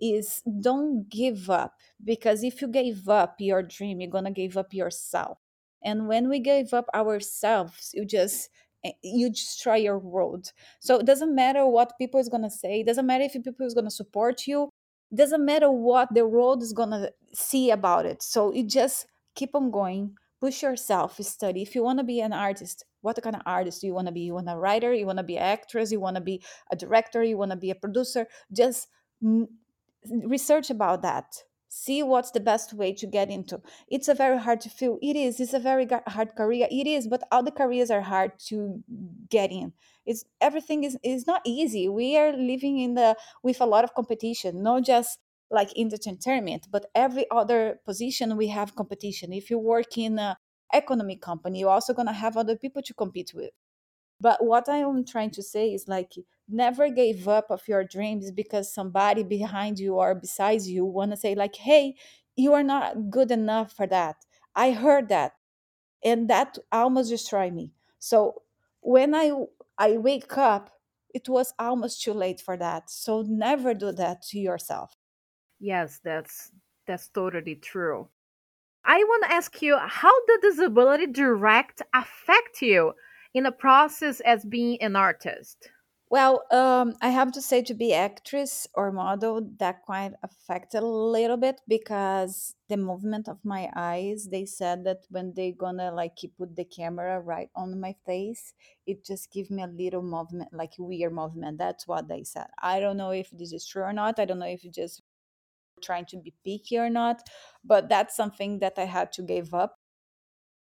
is 0.00 0.42
don't 0.61 1.09
give 1.09 1.49
up 1.50 1.75
because 2.04 2.45
if 2.45 2.61
you 2.61 2.68
gave 2.68 3.09
up 3.09 3.37
your 3.38 3.62
dream 3.62 4.00
you're 4.00 4.11
gonna 4.11 4.30
give 4.30 4.56
up 4.56 4.75
yourself. 4.75 5.38
And 5.83 6.09
when 6.09 6.28
we 6.28 6.40
give 6.40 6.75
up 6.75 6.87
ourselves 6.95 7.90
you 7.95 8.04
just 8.04 8.50
eh, 8.85 8.92
you 9.02 9.30
destroy 9.30 9.76
your 9.76 9.99
world. 9.99 10.52
So 10.80 10.99
it 10.99 11.06
doesn't 11.06 11.35
matter 11.35 11.66
what 11.66 11.97
people 11.99 12.21
is 12.21 12.28
gonna 12.28 12.50
say 12.50 12.80
it 12.80 12.87
doesn't 12.87 13.06
matter 13.06 13.25
if 13.25 13.33
people 13.33 13.66
is 13.66 13.75
gonna 13.75 13.90
support 13.90 14.47
you 14.47 14.71
doesn't 15.15 15.45
matter 15.45 15.71
what 15.71 16.13
the 16.13 16.27
world 16.27 16.63
is 16.63 16.73
gonna 16.73 17.11
see 17.33 17.71
about 17.71 18.07
it. 18.07 18.23
So 18.23 18.53
you 18.53 18.67
just 18.67 19.07
keep 19.35 19.55
on 19.55 19.71
going 19.71 20.17
push 20.39 20.63
yourself 20.63 21.17
study. 21.23 21.63
If 21.63 21.75
you 21.75 21.83
want 21.83 21.99
to 21.99 22.05
be 22.05 22.21
an 22.21 22.35
artist 22.35 22.85
what 23.07 23.23
kind 23.23 23.37
of 23.37 23.43
artist 23.47 23.81
do 23.81 23.87
you 23.87 23.95
want 23.95 24.09
to 24.09 24.13
be? 24.13 24.23
You 24.23 24.35
wanna 24.35 24.59
writer 24.59 24.93
you 24.93 25.07
want 25.07 25.19
to 25.19 25.23
be 25.23 25.37
an 25.37 25.45
actress 25.45 25.93
you 25.93 26.01
want 26.01 26.17
to 26.17 26.21
be 26.21 26.43
a 26.73 26.77
director 26.77 27.23
you 27.23 27.39
want 27.39 27.53
to 27.53 27.57
be 27.57 27.71
a 27.71 27.75
producer? 27.75 28.27
Just 28.53 28.89
research 30.27 30.71
about 30.71 31.03
that. 31.03 31.27
See 31.69 32.03
what's 32.03 32.33
the 32.33 32.41
best 32.41 32.73
way 32.73 32.93
to 32.95 33.07
get 33.07 33.31
into. 33.31 33.61
It's 33.89 34.09
a 34.09 34.15
very 34.15 34.39
hard 34.39 34.61
to 34.63 34.69
feel 34.69 34.99
it 35.03 35.15
is. 35.15 35.39
It's 35.39 35.55
a 35.55 35.61
very 35.61 35.87
hard 36.09 36.35
career. 36.35 36.67
It 36.69 36.89
is 36.89 37.07
but 37.07 37.23
all 37.31 37.45
the 37.45 37.53
careers 37.53 37.93
are 37.93 38.01
hard 38.01 38.33
to 38.49 38.83
get 39.31 39.53
in 39.53 39.73
it's 40.07 40.25
everything 40.41 40.85
is 40.85 40.97
is 41.03 41.27
not 41.27 41.43
easy 41.45 41.89
we 41.89 42.17
are 42.17 42.33
living 42.33 42.79
in 42.79 42.95
the 42.95 43.17
with 43.43 43.61
a 43.61 43.67
lot 43.67 43.85
of 43.85 43.95
competition 43.95 44.63
not 44.63 44.85
just 44.85 45.19
like 45.51 45.73
in 45.75 45.89
the 45.89 45.99
entertainment 46.07 46.67
but 46.71 46.87
every 46.95 47.27
other 47.31 47.81
position 47.85 48.37
we 48.37 48.49
have 48.49 48.75
competition 48.75 49.33
if 49.33 49.51
you 49.51 49.59
work 49.59 49.97
in 49.99 50.19
a 50.19 50.37
economic 50.73 51.21
company 51.21 51.61
you're 51.61 51.71
also 51.71 51.95
going 51.95 52.07
to 52.09 52.13
have 52.13 52.37
other 52.37 52.57
people 52.57 52.83
to 52.83 52.95
compete 52.95 53.33
with 53.35 53.51
but 54.21 54.45
what 54.45 54.69
I 54.69 54.79
am 54.79 55.05
trying 55.05 55.31
to 55.33 55.43
say 55.43 55.73
is 55.73 55.89
like 55.89 56.15
never 56.49 56.89
give 56.89 57.29
up 57.29 57.51
of 57.51 57.67
your 57.69 57.85
dreams 57.85 58.31
because 58.31 58.73
somebody 58.73 59.23
behind 59.23 59.79
you 59.79 59.95
or 59.95 60.15
besides 60.15 60.69
you 60.69 60.85
want 60.85 61.11
to 61.11 61.17
say 61.17 61.35
like, 61.35 61.57
"Hey, 61.57 61.97
you 62.37 62.55
are 62.55 62.63
not 62.63 63.11
good 63.11 63.31
enough 63.31 63.73
for 63.73 63.87
that." 63.89 64.17
I 64.55 64.71
heard 64.73 65.09
that, 65.11 65.33
and 66.05 66.29
that 66.31 66.59
almost 66.73 67.11
destroyed 67.11 67.55
me. 67.55 67.73
So 67.99 68.43
when 68.81 69.15
I 69.15 69.33
I 69.78 69.97
wake 69.97 70.37
up, 70.38 70.71
it 71.14 71.28
was 71.28 71.54
almost 71.59 72.02
too 72.02 72.12
late 72.12 72.40
for 72.40 72.56
that. 72.56 72.90
So 72.90 73.23
never 73.23 73.75
do 73.75 73.92
that 73.92 74.23
to 74.30 74.38
yourself. 74.38 74.97
Yes, 75.59 76.00
that's 76.02 76.50
that's 76.87 77.09
totally 77.09 77.56
true. 77.56 78.09
I 78.85 79.04
want 79.04 79.25
to 79.25 79.33
ask 79.33 79.62
you 79.62 79.78
how 79.78 80.12
the 80.26 80.38
disability 80.42 81.06
direct 81.09 81.83
affect 81.95 82.62
you 82.62 82.95
in 83.35 83.45
the 83.45 83.52
process 83.52 84.21
as 84.21 84.45
being 84.45 84.83
an 84.83 84.97
artist? 84.97 85.71
Well, 86.09 86.45
um, 86.53 86.95
I 87.03 87.09
have 87.11 87.33
to 87.33 87.43
say 87.43 87.63
to 87.63 87.75
be 87.75 87.93
actress 87.93 88.69
or 88.75 88.93
model, 88.93 89.41
that 89.59 89.83
quite 89.83 90.13
affected 90.23 90.83
a 90.83 90.87
little 90.87 91.37
bit 91.37 91.61
because 91.67 92.55
the 92.69 92.77
movement 92.77 93.27
of 93.29 93.45
my 93.45 93.69
eyes, 93.75 94.29
they 94.31 94.45
said 94.47 94.85
that 94.85 95.05
when 95.11 95.35
they 95.35 95.51
gonna 95.51 95.91
like 95.93 96.19
put 96.39 96.55
the 96.55 96.65
camera 96.65 97.19
right 97.21 97.51
on 97.57 97.81
my 97.81 97.95
face, 98.07 98.55
it 98.87 99.05
just 99.05 99.33
give 99.33 99.51
me 99.51 99.63
a 99.63 99.67
little 99.67 100.03
movement, 100.03 100.53
like 100.53 100.75
weird 100.79 101.13
movement. 101.13 101.59
That's 101.59 101.89
what 101.89 102.07
they 102.07 102.23
said. 102.23 102.47
I 102.61 102.79
don't 102.79 102.97
know 102.97 103.11
if 103.11 103.31
this 103.31 103.53
is 103.53 103.67
true 103.67 103.83
or 103.83 103.93
not. 103.93 104.21
I 104.21 104.27
don't 104.27 104.39
know 104.39 104.47
if 104.47 104.63
you 104.63 104.71
just 104.71 105.03
trying 105.83 106.07
to 106.07 106.17
be 106.19 106.35
picky 106.45 106.79
or 106.79 106.91
not, 106.91 107.23
but 107.65 107.89
that's 107.89 108.17
something 108.17 108.59
that 108.61 108.75
I 108.79 108.85
had 108.85 109.13
to 109.13 109.23
give 109.23 109.55
up 109.55 109.79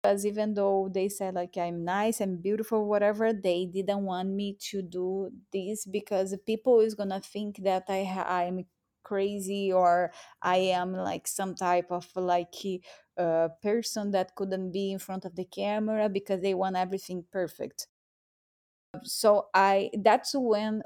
because 0.04 0.26
even 0.26 0.54
though 0.54 0.90
they 0.94 1.08
said 1.10 1.34
like 1.34 1.58
i'm 1.58 1.84
nice 1.86 2.20
and 2.20 2.42
beautiful 2.44 2.86
whatever 2.88 3.32
they 3.34 3.66
didn't 3.66 4.04
want 4.04 4.30
me 4.30 4.54
to 4.60 4.82
do 4.82 5.32
this 5.52 5.86
because 5.86 6.36
people 6.46 6.80
is 6.80 6.96
gonna 6.96 7.22
think 7.22 7.58
that 7.64 7.84
i 7.90 8.04
ha- 8.04 8.28
i'm 8.28 8.66
crazy 9.04 9.72
or 9.72 10.12
i 10.42 10.58
am 10.58 10.94
like 10.94 11.28
some 11.28 11.56
type 11.56 11.92
of 11.92 12.08
like 12.16 12.54
uh, 13.18 13.50
person 13.62 14.12
that 14.12 14.36
couldn't 14.36 14.72
be 14.72 14.92
in 14.92 15.00
front 15.00 15.26
of 15.26 15.36
the 15.36 15.46
camera 15.46 16.10
because 16.10 16.42
they 16.42 16.54
want 16.54 16.76
everything 16.76 17.24
perfect. 17.32 17.88
So 19.04 19.50
i 19.54 19.90
that's 20.00 20.34
when 20.36 20.84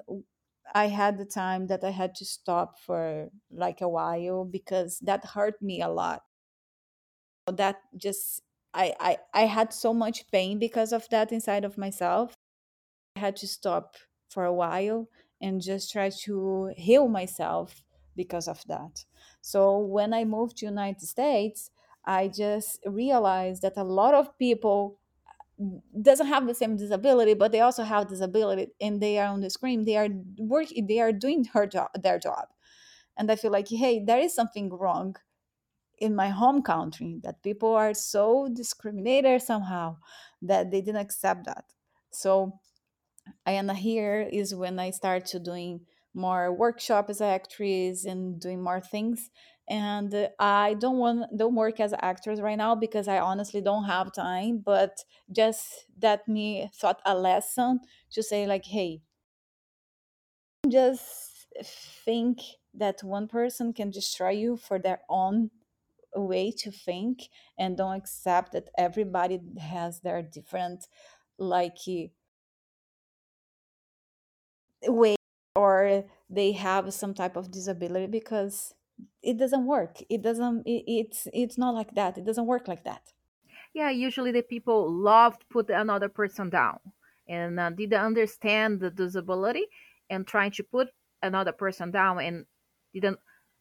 i 0.73 0.87
had 0.87 1.17
the 1.17 1.25
time 1.25 1.67
that 1.67 1.83
i 1.83 1.89
had 1.91 2.15
to 2.15 2.25
stop 2.25 2.79
for 2.79 3.29
like 3.51 3.81
a 3.81 3.89
while 3.89 4.45
because 4.45 4.99
that 4.99 5.25
hurt 5.25 5.61
me 5.61 5.81
a 5.81 5.89
lot. 5.89 6.23
That 7.47 7.79
just 7.95 8.43
I, 8.77 8.95
I 9.01 9.17
i 9.33 9.45
had 9.47 9.73
so 9.73 9.93
much 9.93 10.29
pain 10.31 10.59
because 10.59 10.93
of 10.93 11.09
that 11.09 11.31
inside 11.33 11.65
of 11.65 11.77
myself. 11.77 12.35
I 13.17 13.21
had 13.21 13.35
to 13.37 13.47
stop 13.47 13.95
for 14.29 14.45
a 14.45 14.53
while 14.53 15.09
and 15.41 15.61
just 15.61 15.91
try 15.91 16.09
to 16.25 16.73
heal 16.77 17.07
myself 17.07 17.83
because 18.15 18.47
of 18.47 18.63
that. 18.67 19.05
So 19.41 19.79
when 19.79 20.13
i 20.13 20.23
moved 20.25 20.57
to 20.57 20.65
united 20.65 21.01
states 21.07 21.71
i 22.05 22.27
just 22.27 22.79
realized 22.85 23.61
that 23.63 23.77
a 23.77 23.83
lot 23.83 24.13
of 24.13 24.37
people 24.39 24.99
mm, 25.61 25.81
doesn't 26.01 26.27
have 26.27 26.47
the 26.47 26.55
same 26.55 26.75
disability 26.77 27.33
but 27.35 27.51
they 27.53 27.61
also 27.61 27.83
have 27.83 28.07
disability 28.09 28.67
and 28.81 29.01
they 29.01 29.19
are 29.19 29.27
on 29.29 29.41
the 29.41 29.49
screen. 29.49 29.85
They 29.85 29.97
are 29.97 30.09
working 30.39 30.87
they 30.87 30.99
are 31.01 31.13
doing 31.13 31.45
her 31.53 31.67
job 31.67 31.89
their 32.03 32.19
job. 32.19 32.47
And 33.17 33.31
i 33.31 33.35
feel 33.37 33.51
like 33.51 33.69
hey 33.69 33.95
there 34.09 34.19
is 34.19 34.33
something 34.35 34.69
wrong 34.71 35.15
in 35.99 36.15
my 36.15 36.29
home 36.29 36.61
country 36.61 37.19
that 37.23 37.43
people 37.43 37.73
are 37.73 37.93
so 37.93 38.47
discriminated 38.53 39.41
somehow 39.41 39.97
that 40.41 40.71
they 40.71 40.81
didn't 40.81 41.01
accept 41.01 41.45
that. 41.45 41.65
So 42.11 42.59
and 43.45 43.71
here 43.71 44.27
is 44.31 44.55
when 44.55 44.79
i 44.79 44.89
start 44.89 45.25
to 45.25 45.39
doing 45.39 45.81
more 46.13 46.51
workshop 46.51 47.09
as 47.09 47.21
an 47.21 47.27
actress 47.27 48.05
and 48.05 48.39
doing 48.39 48.61
more 48.63 48.81
things. 48.81 49.29
And 49.69 50.29
i 50.39 50.75
don't 50.75 50.97
want 50.97 51.37
don't 51.37 51.55
work 51.55 51.81
as 51.81 51.91
an 51.91 51.99
actress 52.01 52.39
right 52.39 52.57
now 52.57 52.73
because 52.73 53.09
i 53.09 53.19
honestly 53.19 53.59
don't 53.59 53.83
have 53.83 54.13
time 54.13 54.63
but 54.63 55.03
just 55.29 55.85
that 55.99 56.25
me 56.25 56.71
thought 56.73 57.01
a 57.05 57.13
lesson 57.13 57.81
to 58.11 58.23
say 58.23 58.47
like 58.47 58.63
hey 58.63 59.01
just 60.69 61.47
think 62.05 62.39
that 62.73 63.03
one 63.03 63.27
person 63.27 63.73
can 63.73 63.89
destroy 63.89 64.29
you 64.29 64.55
for 64.55 64.79
their 64.79 65.01
own 65.09 65.51
way 66.19 66.51
to 66.51 66.71
think 66.71 67.29
and 67.57 67.77
don't 67.77 67.95
accept 67.95 68.53
that 68.53 68.69
everybody 68.77 69.39
has 69.59 70.01
their 70.01 70.21
different 70.21 70.87
like 71.37 71.77
way 74.83 75.15
or 75.55 76.05
they 76.29 76.51
have 76.51 76.93
some 76.93 77.13
type 77.13 77.35
of 77.35 77.51
disability 77.51 78.07
because 78.07 78.73
it 79.21 79.37
doesn't 79.37 79.65
work. 79.65 79.97
It 80.09 80.21
doesn't 80.21 80.63
it, 80.65 80.83
it's 80.87 81.27
it's 81.33 81.57
not 81.57 81.73
like 81.73 81.93
that. 81.95 82.17
It 82.17 82.25
doesn't 82.25 82.45
work 82.45 82.67
like 82.67 82.83
that. 82.85 83.13
Yeah, 83.73 83.89
usually 83.89 84.31
the 84.31 84.41
people 84.41 84.91
love 84.91 85.37
to 85.39 85.45
put 85.51 85.69
another 85.69 86.09
person 86.09 86.49
down 86.49 86.79
and 87.27 87.59
uh, 87.59 87.69
didn't 87.69 88.01
understand 88.01 88.79
the 88.79 88.89
disability 88.89 89.65
and 90.09 90.25
trying 90.25 90.51
to 90.51 90.63
put 90.63 90.87
another 91.21 91.51
person 91.51 91.91
down 91.91 92.19
and 92.19 92.45
didn't 92.93 93.19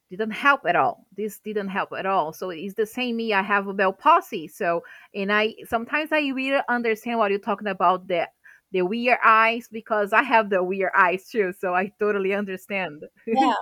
didn't 0.09 0.31
help 0.31 0.65
at 0.65 0.75
all. 0.75 1.05
This 1.15 1.39
didn't 1.39 1.69
help 1.69 1.89
at 1.97 2.05
all. 2.05 2.33
So 2.33 2.49
it's 2.49 2.75
the 2.75 2.85
same 2.85 3.17
me. 3.17 3.33
I 3.33 3.41
have 3.41 3.67
a 3.67 3.73
Bell 3.73 3.93
palsy. 3.93 4.47
So 4.47 4.83
and 5.13 5.31
I 5.31 5.55
sometimes 5.67 6.11
I 6.11 6.27
really 6.29 6.61
understand 6.69 7.19
what 7.19 7.31
you're 7.31 7.39
talking 7.39 7.67
about 7.67 8.07
the 8.07 8.27
the 8.71 8.81
weird 8.81 9.19
eyes 9.23 9.67
because 9.71 10.13
I 10.13 10.23
have 10.23 10.49
the 10.49 10.63
weird 10.63 10.91
eyes 10.95 11.27
too. 11.29 11.53
So 11.57 11.73
I 11.73 11.91
totally 11.99 12.33
understand. 12.33 13.03
yeah 13.27 13.53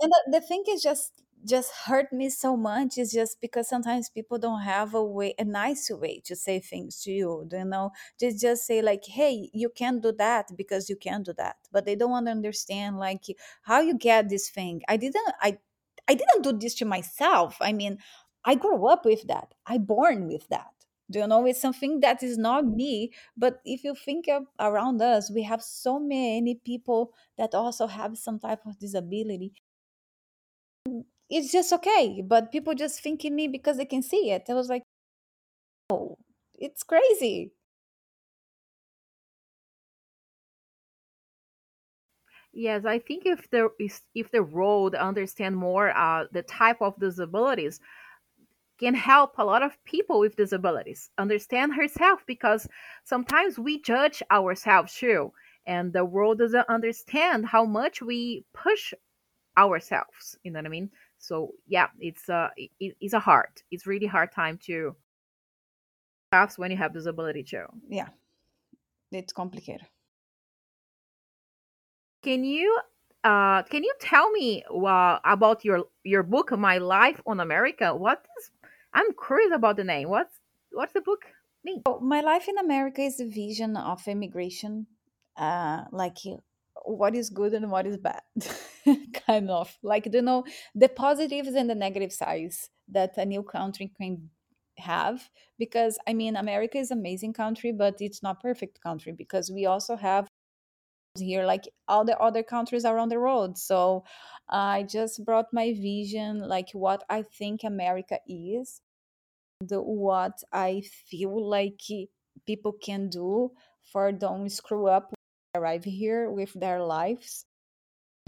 and 0.00 0.12
the, 0.12 0.38
the 0.38 0.40
thing 0.40 0.64
is 0.68 0.82
just 0.82 1.12
just 1.44 1.72
hurt 1.86 2.12
me 2.12 2.28
so 2.30 2.56
much 2.56 2.98
is 2.98 3.12
just 3.12 3.40
because 3.40 3.68
sometimes 3.68 4.08
people 4.08 4.38
don't 4.38 4.62
have 4.62 4.94
a 4.94 5.02
way 5.04 5.34
a 5.38 5.44
nice 5.44 5.90
way 5.90 6.20
to 6.24 6.36
say 6.36 6.60
things 6.60 7.00
to 7.02 7.10
you 7.10 7.48
you 7.50 7.64
know? 7.64 7.90
Just 8.20 8.40
just 8.40 8.66
say 8.66 8.82
like 8.82 9.04
hey 9.06 9.50
you 9.52 9.68
can't 9.68 10.02
do 10.02 10.12
that 10.18 10.50
because 10.56 10.88
you 10.88 10.96
can't 10.96 11.26
do 11.26 11.32
that. 11.38 11.56
But 11.72 11.84
they 11.86 11.96
don't 11.96 12.10
want 12.10 12.26
to 12.26 12.32
understand 12.32 12.98
like 12.98 13.24
how 13.62 13.80
you 13.80 13.94
get 13.98 14.28
this 14.28 14.48
thing. 14.50 14.82
I 14.88 14.96
didn't 14.96 15.32
i 15.40 15.58
i 16.08 16.14
didn't 16.14 16.42
do 16.42 16.52
this 16.52 16.74
to 16.76 16.84
myself. 16.84 17.56
I 17.60 17.72
mean 17.72 17.98
i 18.44 18.54
grew 18.54 18.86
up 18.88 19.04
with 19.04 19.26
that. 19.28 19.54
I 19.66 19.78
born 19.78 20.28
with 20.28 20.48
that. 20.48 20.70
Do 21.10 21.18
you 21.20 21.26
know? 21.26 21.44
It's 21.46 21.60
something 21.60 22.00
that 22.00 22.22
is 22.22 22.38
not 22.38 22.64
me. 22.66 23.12
But 23.36 23.60
if 23.64 23.84
you 23.84 23.94
think 23.94 24.28
of 24.28 24.44
around 24.60 25.02
us 25.02 25.30
we 25.30 25.42
have 25.42 25.62
so 25.62 25.98
many 25.98 26.54
people 26.54 27.12
that 27.38 27.54
also 27.54 27.86
have 27.86 28.16
some 28.18 28.38
type 28.38 28.60
of 28.66 28.78
disability 28.78 29.52
it's 31.32 31.50
just 31.52 31.72
okay. 31.72 32.22
But 32.22 32.52
people 32.52 32.74
just 32.74 33.00
think 33.02 33.24
in 33.24 33.34
me 33.34 33.48
because 33.48 33.76
they 33.78 33.86
can 33.86 34.02
see 34.02 34.30
it. 34.30 34.44
I 34.48 34.54
was 34.54 34.68
like, 34.68 34.82
oh, 35.90 36.18
it's 36.58 36.82
crazy. 36.82 37.52
Yes, 42.54 42.84
I 42.84 42.98
think 42.98 43.24
if 43.26 43.50
the 43.50 43.70
if 44.14 44.30
the 44.30 44.42
road 44.42 44.94
understand 44.94 45.56
more 45.56 45.90
uh, 45.96 46.26
the 46.32 46.42
type 46.42 46.80
of 46.82 46.98
disabilities 46.98 47.80
can 48.78 48.94
help 48.94 49.38
a 49.38 49.44
lot 49.44 49.62
of 49.62 49.82
people 49.84 50.20
with 50.20 50.36
disabilities 50.36 51.10
understand 51.18 51.74
herself 51.74 52.22
because 52.26 52.68
sometimes 53.04 53.58
we 53.58 53.80
judge 53.80 54.22
ourselves 54.30 54.94
too, 54.94 55.32
and 55.66 55.92
the 55.92 56.04
world 56.04 56.38
doesn't 56.38 56.68
understand 56.68 57.46
how 57.46 57.64
much 57.64 58.02
we 58.02 58.44
push 58.52 58.92
ourselves. 59.58 60.38
You 60.44 60.52
know 60.52 60.60
what 60.60 60.66
I 60.66 60.70
mean? 60.70 60.90
So 61.22 61.54
yeah, 61.66 61.88
it's 62.00 62.28
a 62.28 62.50
it, 62.56 62.96
it's 63.00 63.14
a 63.14 63.20
hard, 63.20 63.62
it's 63.70 63.86
really 63.86 64.06
hard 64.06 64.32
time 64.32 64.58
to 64.66 64.96
pass 66.32 66.58
when 66.58 66.70
you 66.72 66.76
have 66.76 66.92
disability 66.92 67.44
too. 67.44 67.64
Yeah, 67.88 68.08
it's 69.12 69.32
complicated. 69.32 69.86
Can 72.22 72.42
you 72.44 72.76
uh 73.22 73.62
can 73.62 73.84
you 73.84 73.94
tell 74.00 74.30
me 74.32 74.64
uh, 74.64 75.18
about 75.24 75.64
your 75.64 75.84
your 76.02 76.24
book 76.24 76.50
My 76.58 76.78
Life 76.78 77.20
on 77.24 77.38
America? 77.38 77.94
What 77.94 78.26
is 78.38 78.50
I'm 78.92 79.12
curious 79.14 79.52
about 79.54 79.76
the 79.76 79.84
name. 79.84 80.08
What's 80.08 80.40
what's 80.72 80.92
the 80.92 81.02
book 81.02 81.22
mean? 81.64 81.82
So 81.86 82.00
my 82.00 82.20
life 82.20 82.48
in 82.48 82.58
America 82.58 83.02
is 83.02 83.20
a 83.20 83.26
vision 83.26 83.76
of 83.76 84.06
immigration, 84.08 84.86
uh, 85.36 85.84
like 85.92 86.18
what 86.84 87.14
is 87.14 87.30
good 87.30 87.54
and 87.54 87.70
what 87.70 87.86
is 87.86 87.96
bad, 87.96 88.22
kind 89.26 89.50
of 89.50 89.76
like 89.82 90.08
you 90.12 90.22
know 90.22 90.44
the 90.74 90.88
positives 90.88 91.54
and 91.54 91.68
the 91.70 91.74
negative 91.74 92.12
sides 92.12 92.70
that 92.88 93.16
a 93.16 93.24
new 93.24 93.42
country 93.42 93.90
can 94.00 94.30
have. 94.78 95.28
Because 95.58 95.98
I 96.06 96.14
mean, 96.14 96.36
America 96.36 96.78
is 96.78 96.90
amazing 96.90 97.34
country, 97.34 97.72
but 97.72 97.96
it's 98.00 98.22
not 98.22 98.42
perfect 98.42 98.80
country 98.82 99.12
because 99.16 99.50
we 99.50 99.66
also 99.66 99.96
have 99.96 100.28
here 101.18 101.44
like 101.44 101.68
all 101.88 102.04
the 102.04 102.18
other 102.18 102.42
countries 102.42 102.84
around 102.84 103.10
the 103.10 103.20
world 103.20 103.58
so 103.58 104.02
i 104.48 104.82
just 104.82 105.24
brought 105.26 105.46
my 105.52 105.74
vision 105.74 106.40
like 106.40 106.70
what 106.72 107.04
i 107.10 107.22
think 107.22 107.64
america 107.64 108.18
is 108.26 108.80
the 109.60 109.80
what 109.80 110.42
i 110.52 110.82
feel 111.06 111.48
like 111.48 111.80
people 112.46 112.72
can 112.82 113.10
do 113.10 113.50
for 113.92 114.10
don't 114.10 114.48
screw 114.48 114.86
up 114.86 115.12
arrive 115.54 115.84
here 115.84 116.30
with 116.30 116.52
their 116.54 116.82
lives. 116.82 117.46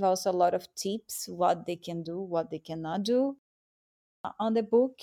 Also 0.03 0.31
a 0.31 0.33
lot 0.33 0.55
of 0.55 0.67
tips 0.75 1.29
what 1.29 1.67
they 1.67 1.77
can 1.77 2.03
do 2.03 2.21
what 2.21 2.51
they 2.51 2.59
cannot 2.59 3.05
do 3.05 3.37
uh, 4.25 4.31
on 4.41 4.55
the 4.55 4.63
book. 4.63 4.99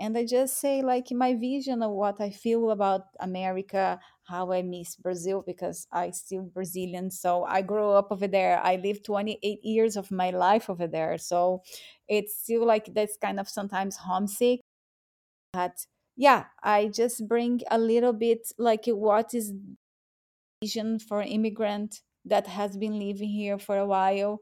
And 0.00 0.16
i 0.16 0.24
just 0.24 0.56
say 0.58 0.80
like 0.80 1.10
my 1.12 1.34
vision 1.34 1.82
of 1.82 1.90
what 1.90 2.22
i 2.22 2.30
feel 2.30 2.70
about 2.70 3.02
america 3.20 4.00
how 4.24 4.50
i 4.50 4.62
miss 4.62 4.96
brazil 4.96 5.44
because 5.46 5.86
i 5.92 6.10
still 6.10 6.42
brazilian 6.42 7.10
so 7.10 7.44
i 7.44 7.60
grew 7.60 7.90
up 7.90 8.08
over 8.10 8.26
there. 8.26 8.58
I 8.64 8.76
lived 8.76 9.04
28 9.04 9.62
years 9.62 9.98
of 9.98 10.10
my 10.10 10.30
life 10.30 10.70
over 10.70 10.86
there 10.86 11.18
so 11.18 11.62
it's 12.08 12.34
still 12.34 12.64
like 12.64 12.94
that's 12.94 13.18
kind 13.18 13.38
of 13.38 13.46
sometimes 13.46 13.98
homesick. 13.98 14.60
But 15.52 15.84
yeah 16.16 16.46
i 16.62 16.86
just 16.88 17.28
bring 17.28 17.60
a 17.70 17.78
little 17.78 18.12
bit 18.12 18.52
like 18.58 18.86
what 18.86 19.32
is 19.34 19.52
vision 20.60 20.98
for 20.98 21.22
immigrant 21.22 22.02
that 22.24 22.46
has 22.46 22.76
been 22.76 22.98
living 22.98 23.30
here 23.30 23.58
for 23.58 23.78
a 23.78 23.86
while. 23.86 24.40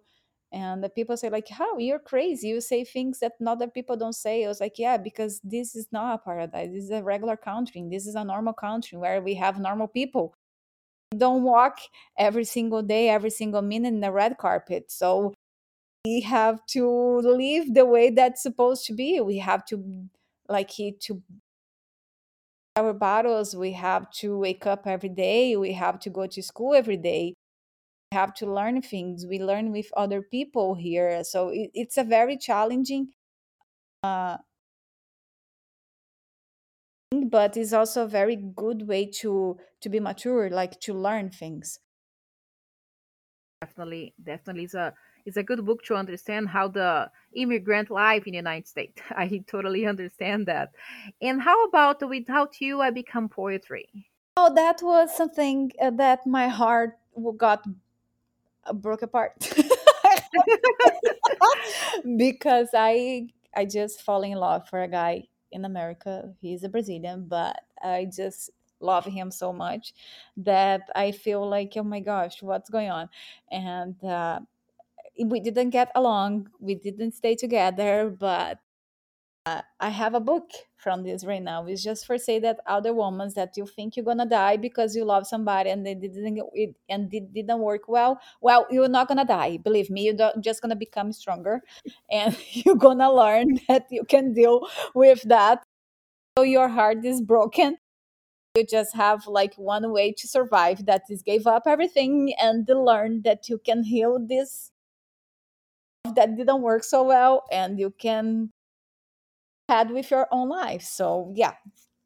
And 0.50 0.82
the 0.82 0.88
people 0.88 1.16
say 1.16 1.28
like 1.28 1.48
how? 1.48 1.78
You're 1.78 1.98
crazy. 1.98 2.48
You 2.48 2.60
say 2.60 2.84
things 2.84 3.20
that 3.20 3.32
other 3.46 3.68
people 3.68 3.96
don't 3.96 4.14
say. 4.14 4.44
I 4.44 4.48
was 4.48 4.60
like 4.60 4.78
yeah 4.78 4.96
because 4.96 5.40
this 5.44 5.76
is 5.76 5.86
not 5.92 6.14
a 6.14 6.18
paradise. 6.18 6.70
This 6.72 6.84
is 6.84 6.90
a 6.90 7.02
regular 7.02 7.36
country. 7.36 7.84
This 7.90 8.06
is 8.06 8.14
a 8.14 8.24
normal 8.24 8.54
country 8.54 8.98
where 8.98 9.20
we 9.20 9.34
have 9.34 9.60
normal 9.60 9.88
people. 9.88 10.34
We 11.12 11.18
don't 11.18 11.42
walk 11.42 11.78
every 12.18 12.44
single 12.44 12.82
day 12.82 13.10
every 13.10 13.30
single 13.30 13.62
minute 13.62 13.88
in 13.88 14.00
the 14.00 14.10
red 14.10 14.38
carpet. 14.38 14.90
So 14.90 15.34
we 16.04 16.22
have 16.22 16.64
to 16.70 16.88
live 17.20 17.74
the 17.74 17.84
way 17.84 18.10
that's 18.10 18.42
supposed 18.42 18.86
to 18.86 18.94
be. 18.94 19.20
We 19.20 19.38
have 19.38 19.66
to 19.66 20.06
like 20.48 20.80
it 20.80 21.00
to 21.02 21.22
our 22.78 22.92
battles 22.94 23.56
we 23.56 23.72
have 23.72 24.10
to 24.10 24.38
wake 24.38 24.66
up 24.66 24.86
every 24.86 25.08
day 25.08 25.56
we 25.56 25.72
have 25.72 25.98
to 26.00 26.10
go 26.10 26.26
to 26.26 26.42
school 26.42 26.74
every 26.74 26.96
day 26.96 27.34
we 28.12 28.16
have 28.16 28.34
to 28.34 28.46
learn 28.46 28.82
things 28.82 29.26
we 29.26 29.38
learn 29.42 29.72
with 29.72 29.88
other 29.96 30.22
people 30.22 30.74
here. 30.76 31.24
So 31.24 31.50
it, 31.50 31.70
it's 31.74 31.98
a 31.98 32.04
very 32.04 32.38
challenging 32.38 33.12
uh, 34.02 34.38
thing, 37.10 37.28
but 37.28 37.56
it's 37.56 37.72
also 37.74 38.04
a 38.04 38.08
very 38.08 38.36
good 38.36 38.88
way 38.88 39.04
to 39.06 39.58
to 39.80 39.88
be 39.90 40.00
mature 40.00 40.48
like 40.50 40.80
to 40.80 40.94
learn 40.94 41.30
things. 41.30 41.80
Definitely, 43.60 44.14
definitely 44.22 44.64
is 44.64 44.74
a 44.74 44.94
it's 45.28 45.36
a 45.36 45.42
good 45.42 45.64
book 45.64 45.84
to 45.84 45.94
understand 45.94 46.48
how 46.48 46.66
the 46.68 47.10
immigrant 47.34 47.90
life 47.90 48.26
in 48.26 48.32
the 48.32 48.38
United 48.38 48.66
States. 48.66 49.00
I 49.10 49.44
totally 49.46 49.86
understand 49.86 50.46
that. 50.46 50.72
And 51.22 51.40
how 51.40 51.64
about 51.66 52.06
without 52.08 52.60
you, 52.60 52.80
I 52.80 52.90
become 52.90 53.28
poetry? 53.28 54.08
oh 54.38 54.54
that 54.54 54.80
was 54.82 55.14
something 55.16 55.72
uh, 55.82 55.90
that 55.90 56.24
my 56.26 56.46
heart 56.46 56.92
got 57.36 57.64
broke 58.74 59.02
apart 59.02 59.32
because 62.16 62.68
I 62.72 63.26
I 63.56 63.64
just 63.64 64.02
fall 64.02 64.22
in 64.22 64.34
love 64.34 64.68
for 64.68 64.82
a 64.82 64.88
guy 64.88 65.24
in 65.50 65.64
America. 65.64 66.32
He's 66.40 66.62
a 66.62 66.68
Brazilian, 66.68 67.26
but 67.26 67.56
I 67.82 68.06
just 68.14 68.50
love 68.80 69.04
him 69.04 69.32
so 69.32 69.52
much 69.52 69.92
that 70.36 70.82
I 70.94 71.10
feel 71.10 71.48
like 71.48 71.72
oh 71.76 71.82
my 71.82 72.00
gosh, 72.00 72.40
what's 72.40 72.70
going 72.70 72.90
on? 72.90 73.08
And 73.50 73.96
uh, 74.04 74.40
we 75.24 75.40
didn't 75.40 75.70
get 75.70 75.90
along. 75.94 76.48
We 76.60 76.74
didn't 76.74 77.12
stay 77.12 77.34
together, 77.34 78.14
but 78.18 78.58
uh, 79.46 79.62
I 79.80 79.88
have 79.88 80.14
a 80.14 80.20
book 80.20 80.50
from 80.76 81.02
this 81.02 81.24
right 81.24 81.42
now. 81.42 81.66
It's 81.66 81.82
just 81.82 82.06
for 82.06 82.18
say 82.18 82.38
that 82.40 82.60
other 82.66 82.92
women 82.92 83.30
that 83.34 83.56
you 83.56 83.66
think 83.66 83.96
you're 83.96 84.04
gonna 84.04 84.26
die 84.26 84.56
because 84.56 84.94
you 84.94 85.04
love 85.04 85.26
somebody 85.26 85.70
and 85.70 85.86
they 85.86 85.94
didn't 85.94 86.38
it, 86.52 86.76
and 86.88 87.12
it 87.12 87.32
didn't 87.32 87.58
work 87.58 87.88
well. 87.88 88.20
Well, 88.40 88.66
you're 88.70 88.88
not 88.88 89.08
gonna 89.08 89.24
die. 89.24 89.56
Believe 89.56 89.90
me, 89.90 90.02
you're 90.02 90.32
just 90.40 90.60
gonna 90.60 90.76
become 90.76 91.12
stronger, 91.12 91.62
and 92.10 92.36
you're 92.52 92.76
gonna 92.76 93.12
learn 93.12 93.58
that 93.68 93.86
you 93.90 94.04
can 94.04 94.34
deal 94.34 94.68
with 94.94 95.22
that. 95.22 95.62
So 96.36 96.44
your 96.44 96.68
heart 96.68 97.04
is 97.04 97.22
broken. 97.22 97.78
You 98.54 98.66
just 98.66 98.94
have 98.94 99.26
like 99.26 99.54
one 99.54 99.90
way 99.92 100.12
to 100.12 100.28
survive. 100.28 100.84
That 100.86 101.02
is, 101.08 101.22
give 101.22 101.46
up 101.46 101.62
everything 101.66 102.34
and 102.40 102.68
learn 102.68 103.22
that 103.22 103.48
you 103.48 103.58
can 103.58 103.84
heal 103.84 104.18
this 104.18 104.72
that 106.16 106.36
didn't 106.36 106.62
work 106.62 106.84
so 106.84 107.04
well, 107.04 107.44
and 107.50 107.78
you 107.78 107.90
can 107.90 108.52
had 109.68 109.90
with 109.90 110.10
your 110.10 110.26
own 110.30 110.48
life. 110.48 110.82
So 110.82 111.32
yeah, 111.34 111.54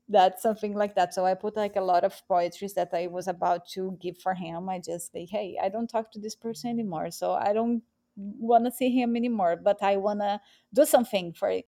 that's 0.09 0.43
something 0.43 0.75
like 0.75 0.95
that. 0.97 1.15
So 1.15 1.25
I 1.25 1.35
put 1.35 1.57
like 1.57 1.77
a 1.77 1.81
lot 1.81 2.05
of 2.05 2.21
poetries 2.29 2.75
that 2.75 2.91
I 2.93 3.07
was 3.07 3.29
about 3.29 3.69
to 3.71 3.97
give 4.01 4.19
for 4.19 4.35
him. 4.35 4.69
I 4.69 4.81
just 4.81 5.12
say, 5.12 5.27
hey, 5.27 5.57
I 5.62 5.69
don't 5.69 5.88
talk 5.88 6.11
to 6.12 6.19
this 6.19 6.35
person 6.35 6.71
anymore, 6.71 7.11
so 7.11 7.33
I 7.33 7.53
don't 7.53 7.83
want 8.17 8.65
to 8.65 8.73
see 8.73 8.91
him 8.91 9.17
anymore. 9.17 9.57
But 9.57 9.83
I 9.83 9.97
want 9.97 10.21
to 10.21 10.41
do 10.75 10.85
something 10.85 11.33
for 11.33 11.51
it. 11.51 11.67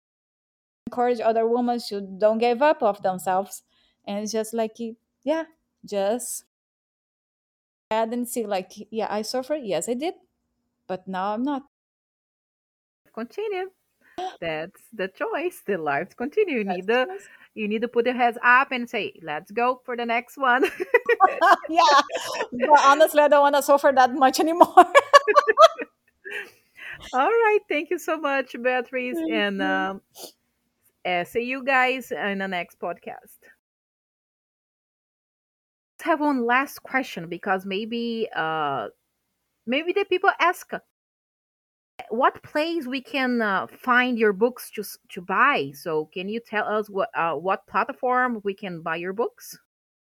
encourage 0.87 1.19
other 1.19 1.47
women 1.47 1.79
to 1.89 2.01
don't 2.01 2.39
give 2.39 2.61
up 2.61 2.83
of 2.83 3.01
themselves, 3.01 3.63
and 4.05 4.19
it's 4.19 4.31
just 4.31 4.53
like 4.53 4.77
yeah, 5.23 5.45
just 5.85 6.45
add 7.91 8.13
and 8.13 8.27
see 8.27 8.45
like 8.45 8.73
yeah, 8.91 9.07
I 9.09 9.21
suffered. 9.21 9.61
Yes, 9.63 9.87
I 9.89 9.93
did, 9.93 10.15
but 10.87 11.07
now 11.07 11.33
I'm 11.33 11.43
not. 11.43 11.63
Continue. 13.13 13.69
That's 14.41 14.81
the 14.93 15.07
choice. 15.09 15.61
The 15.65 15.77
lives 15.77 16.13
continue. 16.15 16.59
You 16.59 16.63
need 16.63 16.87
to 16.87 17.07
you 17.55 17.67
need 17.67 17.81
to 17.81 17.87
put 17.87 18.05
your 18.05 18.15
heads 18.15 18.37
up 18.43 18.71
and 18.71 18.89
say, 18.89 19.13
"Let's 19.21 19.51
go 19.51 19.81
for 19.85 19.95
the 19.97 20.05
next 20.05 20.37
one." 20.37 20.63
yeah, 21.69 22.01
but 22.51 22.79
honestly, 22.83 23.21
I 23.21 23.27
don't 23.27 23.41
want 23.41 23.55
to 23.55 23.63
suffer 23.63 23.91
that 23.95 24.13
much 24.13 24.39
anymore. 24.39 24.73
All 27.13 27.27
right. 27.27 27.59
Thank 27.69 27.89
you 27.89 27.99
so 27.99 28.17
much, 28.17 28.53
Beatris. 28.53 29.17
and 29.31 29.61
um, 29.61 30.01
uh, 31.05 31.23
see 31.23 31.41
you 31.41 31.63
guys 31.63 32.11
in 32.11 32.39
the 32.39 32.47
next 32.47 32.79
podcast. 32.79 33.37
Let's 35.97 36.05
have 36.05 36.19
one 36.19 36.45
last 36.45 36.83
question 36.83 37.27
because 37.29 37.65
maybe 37.65 38.27
uh, 38.35 38.89
maybe 39.65 39.93
the 39.93 40.05
people 40.05 40.29
ask 40.39 40.71
what 42.09 42.41
place 42.43 42.85
we 42.87 43.01
can 43.01 43.41
uh, 43.41 43.67
find 43.81 44.17
your 44.17 44.33
books 44.33 44.71
to 44.71 44.83
to 45.09 45.21
buy. 45.21 45.71
So 45.73 46.09
can 46.13 46.29
you 46.29 46.39
tell 46.39 46.65
us 46.65 46.89
what 46.89 47.09
uh, 47.15 47.35
what 47.35 47.67
platform 47.67 48.41
we 48.43 48.53
can 48.53 48.81
buy 48.81 48.97
your 48.97 49.13
books? 49.13 49.57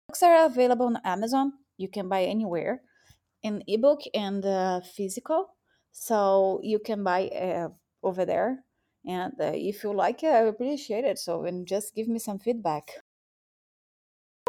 Books 0.08 0.22
are 0.22 0.46
available 0.46 0.86
on 0.86 0.98
Amazon. 1.04 1.52
You 1.76 1.88
can 1.88 2.08
buy 2.08 2.24
anywhere, 2.24 2.82
in 3.42 3.62
ebook 3.66 4.00
and 4.14 4.44
uh, 4.44 4.80
physical. 4.80 5.54
So 5.92 6.60
you 6.62 6.78
can 6.78 7.04
buy 7.04 7.28
uh, 7.28 7.68
over 8.02 8.24
there. 8.24 8.64
And 9.06 9.32
uh, 9.40 9.52
if 9.54 9.84
you 9.84 9.92
like 9.92 10.22
it, 10.22 10.32
I 10.32 10.40
appreciate 10.40 11.04
it. 11.04 11.18
So 11.18 11.44
and 11.44 11.66
just 11.66 11.94
give 11.94 12.08
me 12.08 12.18
some 12.18 12.38
feedback. 12.38 12.90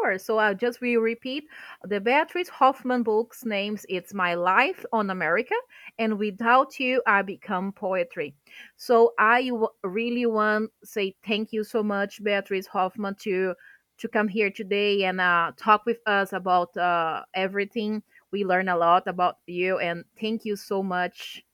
So 0.08 0.38
I'll 0.38 0.54
just 0.54 0.80
re 0.80 0.96
repeat 0.96 1.44
the 1.84 2.00
Beatris 2.00 2.48
Hoffmann 2.48 3.02
book's 3.02 3.44
names. 3.44 3.84
It's 3.88 4.14
My 4.14 4.34
Life 4.34 4.84
on 4.92 5.10
America, 5.10 5.54
and 5.98 6.18
Without 6.18 6.78
You, 6.80 7.02
I 7.06 7.22
Become 7.22 7.72
Poetry. 7.72 8.34
So 8.76 9.12
I 9.18 9.48
w- 9.48 9.68
really 9.84 10.26
want 10.26 10.70
to 10.80 10.86
say 10.86 11.14
thank 11.24 11.52
you 11.52 11.64
so 11.64 11.82
much, 11.82 12.22
Beatris 12.22 12.66
Hoffmann 12.66 13.16
to 13.20 13.54
to 13.98 14.08
come 14.08 14.28
here 14.28 14.50
today 14.50 15.04
and 15.04 15.20
uh, 15.20 15.52
talk 15.56 15.84
with 15.84 15.98
us 16.06 16.32
about 16.32 16.74
uh, 16.76 17.22
everything. 17.34 18.02
We 18.30 18.44
learn 18.44 18.68
a 18.68 18.76
lot 18.76 19.06
about 19.06 19.36
you, 19.46 19.78
and 19.78 20.04
thank 20.18 20.44
you 20.44 20.56
so 20.56 20.82
much 20.82 21.44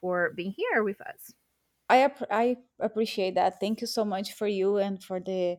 for 0.00 0.32
being 0.36 0.54
here 0.56 0.84
with 0.84 1.00
us. 1.00 1.32
I 1.88 1.98
ap- 1.98 2.30
I 2.30 2.56
appreciate 2.80 3.34
that. 3.34 3.60
Thank 3.60 3.80
you 3.80 3.86
so 3.86 4.04
much 4.04 4.32
for 4.32 4.46
you 4.46 4.78
and 4.78 5.02
for 5.02 5.20
the 5.20 5.58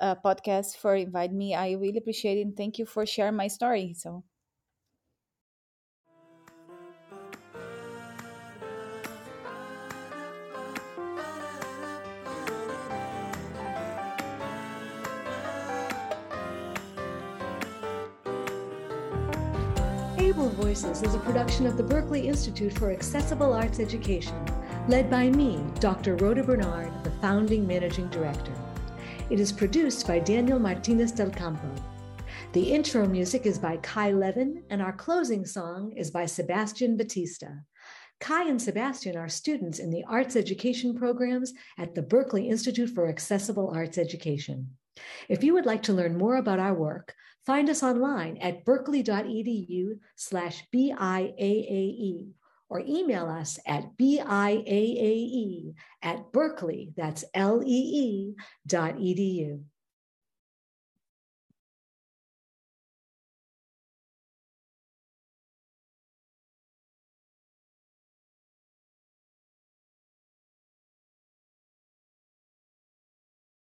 uh, 0.00 0.14
podcast 0.24 0.76
for 0.76 0.94
inviting 0.94 1.38
me. 1.38 1.54
I 1.54 1.72
really 1.72 1.98
appreciate 1.98 2.38
it. 2.38 2.42
And 2.42 2.56
thank 2.56 2.78
you 2.78 2.86
for 2.86 3.06
sharing 3.06 3.36
my 3.36 3.48
story. 3.48 3.94
So. 3.96 4.24
Able 20.18 20.48
Voices 20.48 21.02
is 21.02 21.14
a 21.14 21.18
production 21.20 21.66
of 21.66 21.76
the 21.76 21.84
Berklee 21.84 22.24
Institute 22.24 22.72
for 22.72 22.90
Accessible 22.90 23.52
Arts 23.52 23.78
Education, 23.78 24.34
led 24.88 25.08
by 25.08 25.30
me, 25.30 25.64
Dr. 25.78 26.16
Rhoda 26.16 26.42
Bernard, 26.42 26.92
the 27.04 27.12
founding 27.22 27.66
managing 27.66 28.08
director. 28.08 28.52
It 29.28 29.40
is 29.40 29.50
produced 29.50 30.06
by 30.06 30.20
Daniel 30.20 30.60
Martinez 30.60 31.10
del 31.10 31.30
Campo. 31.30 31.68
The 32.52 32.72
intro 32.72 33.08
music 33.08 33.44
is 33.44 33.58
by 33.58 33.78
Kai 33.78 34.12
Levin, 34.12 34.62
and 34.70 34.80
our 34.80 34.92
closing 34.92 35.44
song 35.44 35.92
is 35.96 36.12
by 36.12 36.26
Sebastian 36.26 36.96
Batista. 36.96 37.48
Kai 38.20 38.48
and 38.48 38.62
Sebastian 38.62 39.16
are 39.16 39.28
students 39.28 39.80
in 39.80 39.90
the 39.90 40.04
arts 40.04 40.36
education 40.36 40.94
programs 40.94 41.52
at 41.76 41.92
the 41.92 42.04
Berklee 42.04 42.48
Institute 42.48 42.90
for 42.90 43.08
Accessible 43.08 43.72
Arts 43.74 43.98
Education. 43.98 44.68
If 45.28 45.42
you 45.42 45.54
would 45.54 45.66
like 45.66 45.82
to 45.84 45.92
learn 45.92 46.16
more 46.16 46.36
about 46.36 46.60
our 46.60 46.74
work, 46.74 47.12
find 47.44 47.68
us 47.68 47.82
online 47.82 48.36
at 48.36 48.64
berklee.edu 48.64 49.98
slash 50.14 50.62
BIAAE 50.72 52.28
or 52.68 52.80
email 52.80 53.26
us 53.28 53.58
at 53.66 53.96
BIAAE 53.96 55.74
at 56.02 56.32
Berklee, 56.32 56.92
that's 56.96 57.24
L-E-E 57.34 58.34
dot 58.66 58.96
edu. 58.96 59.60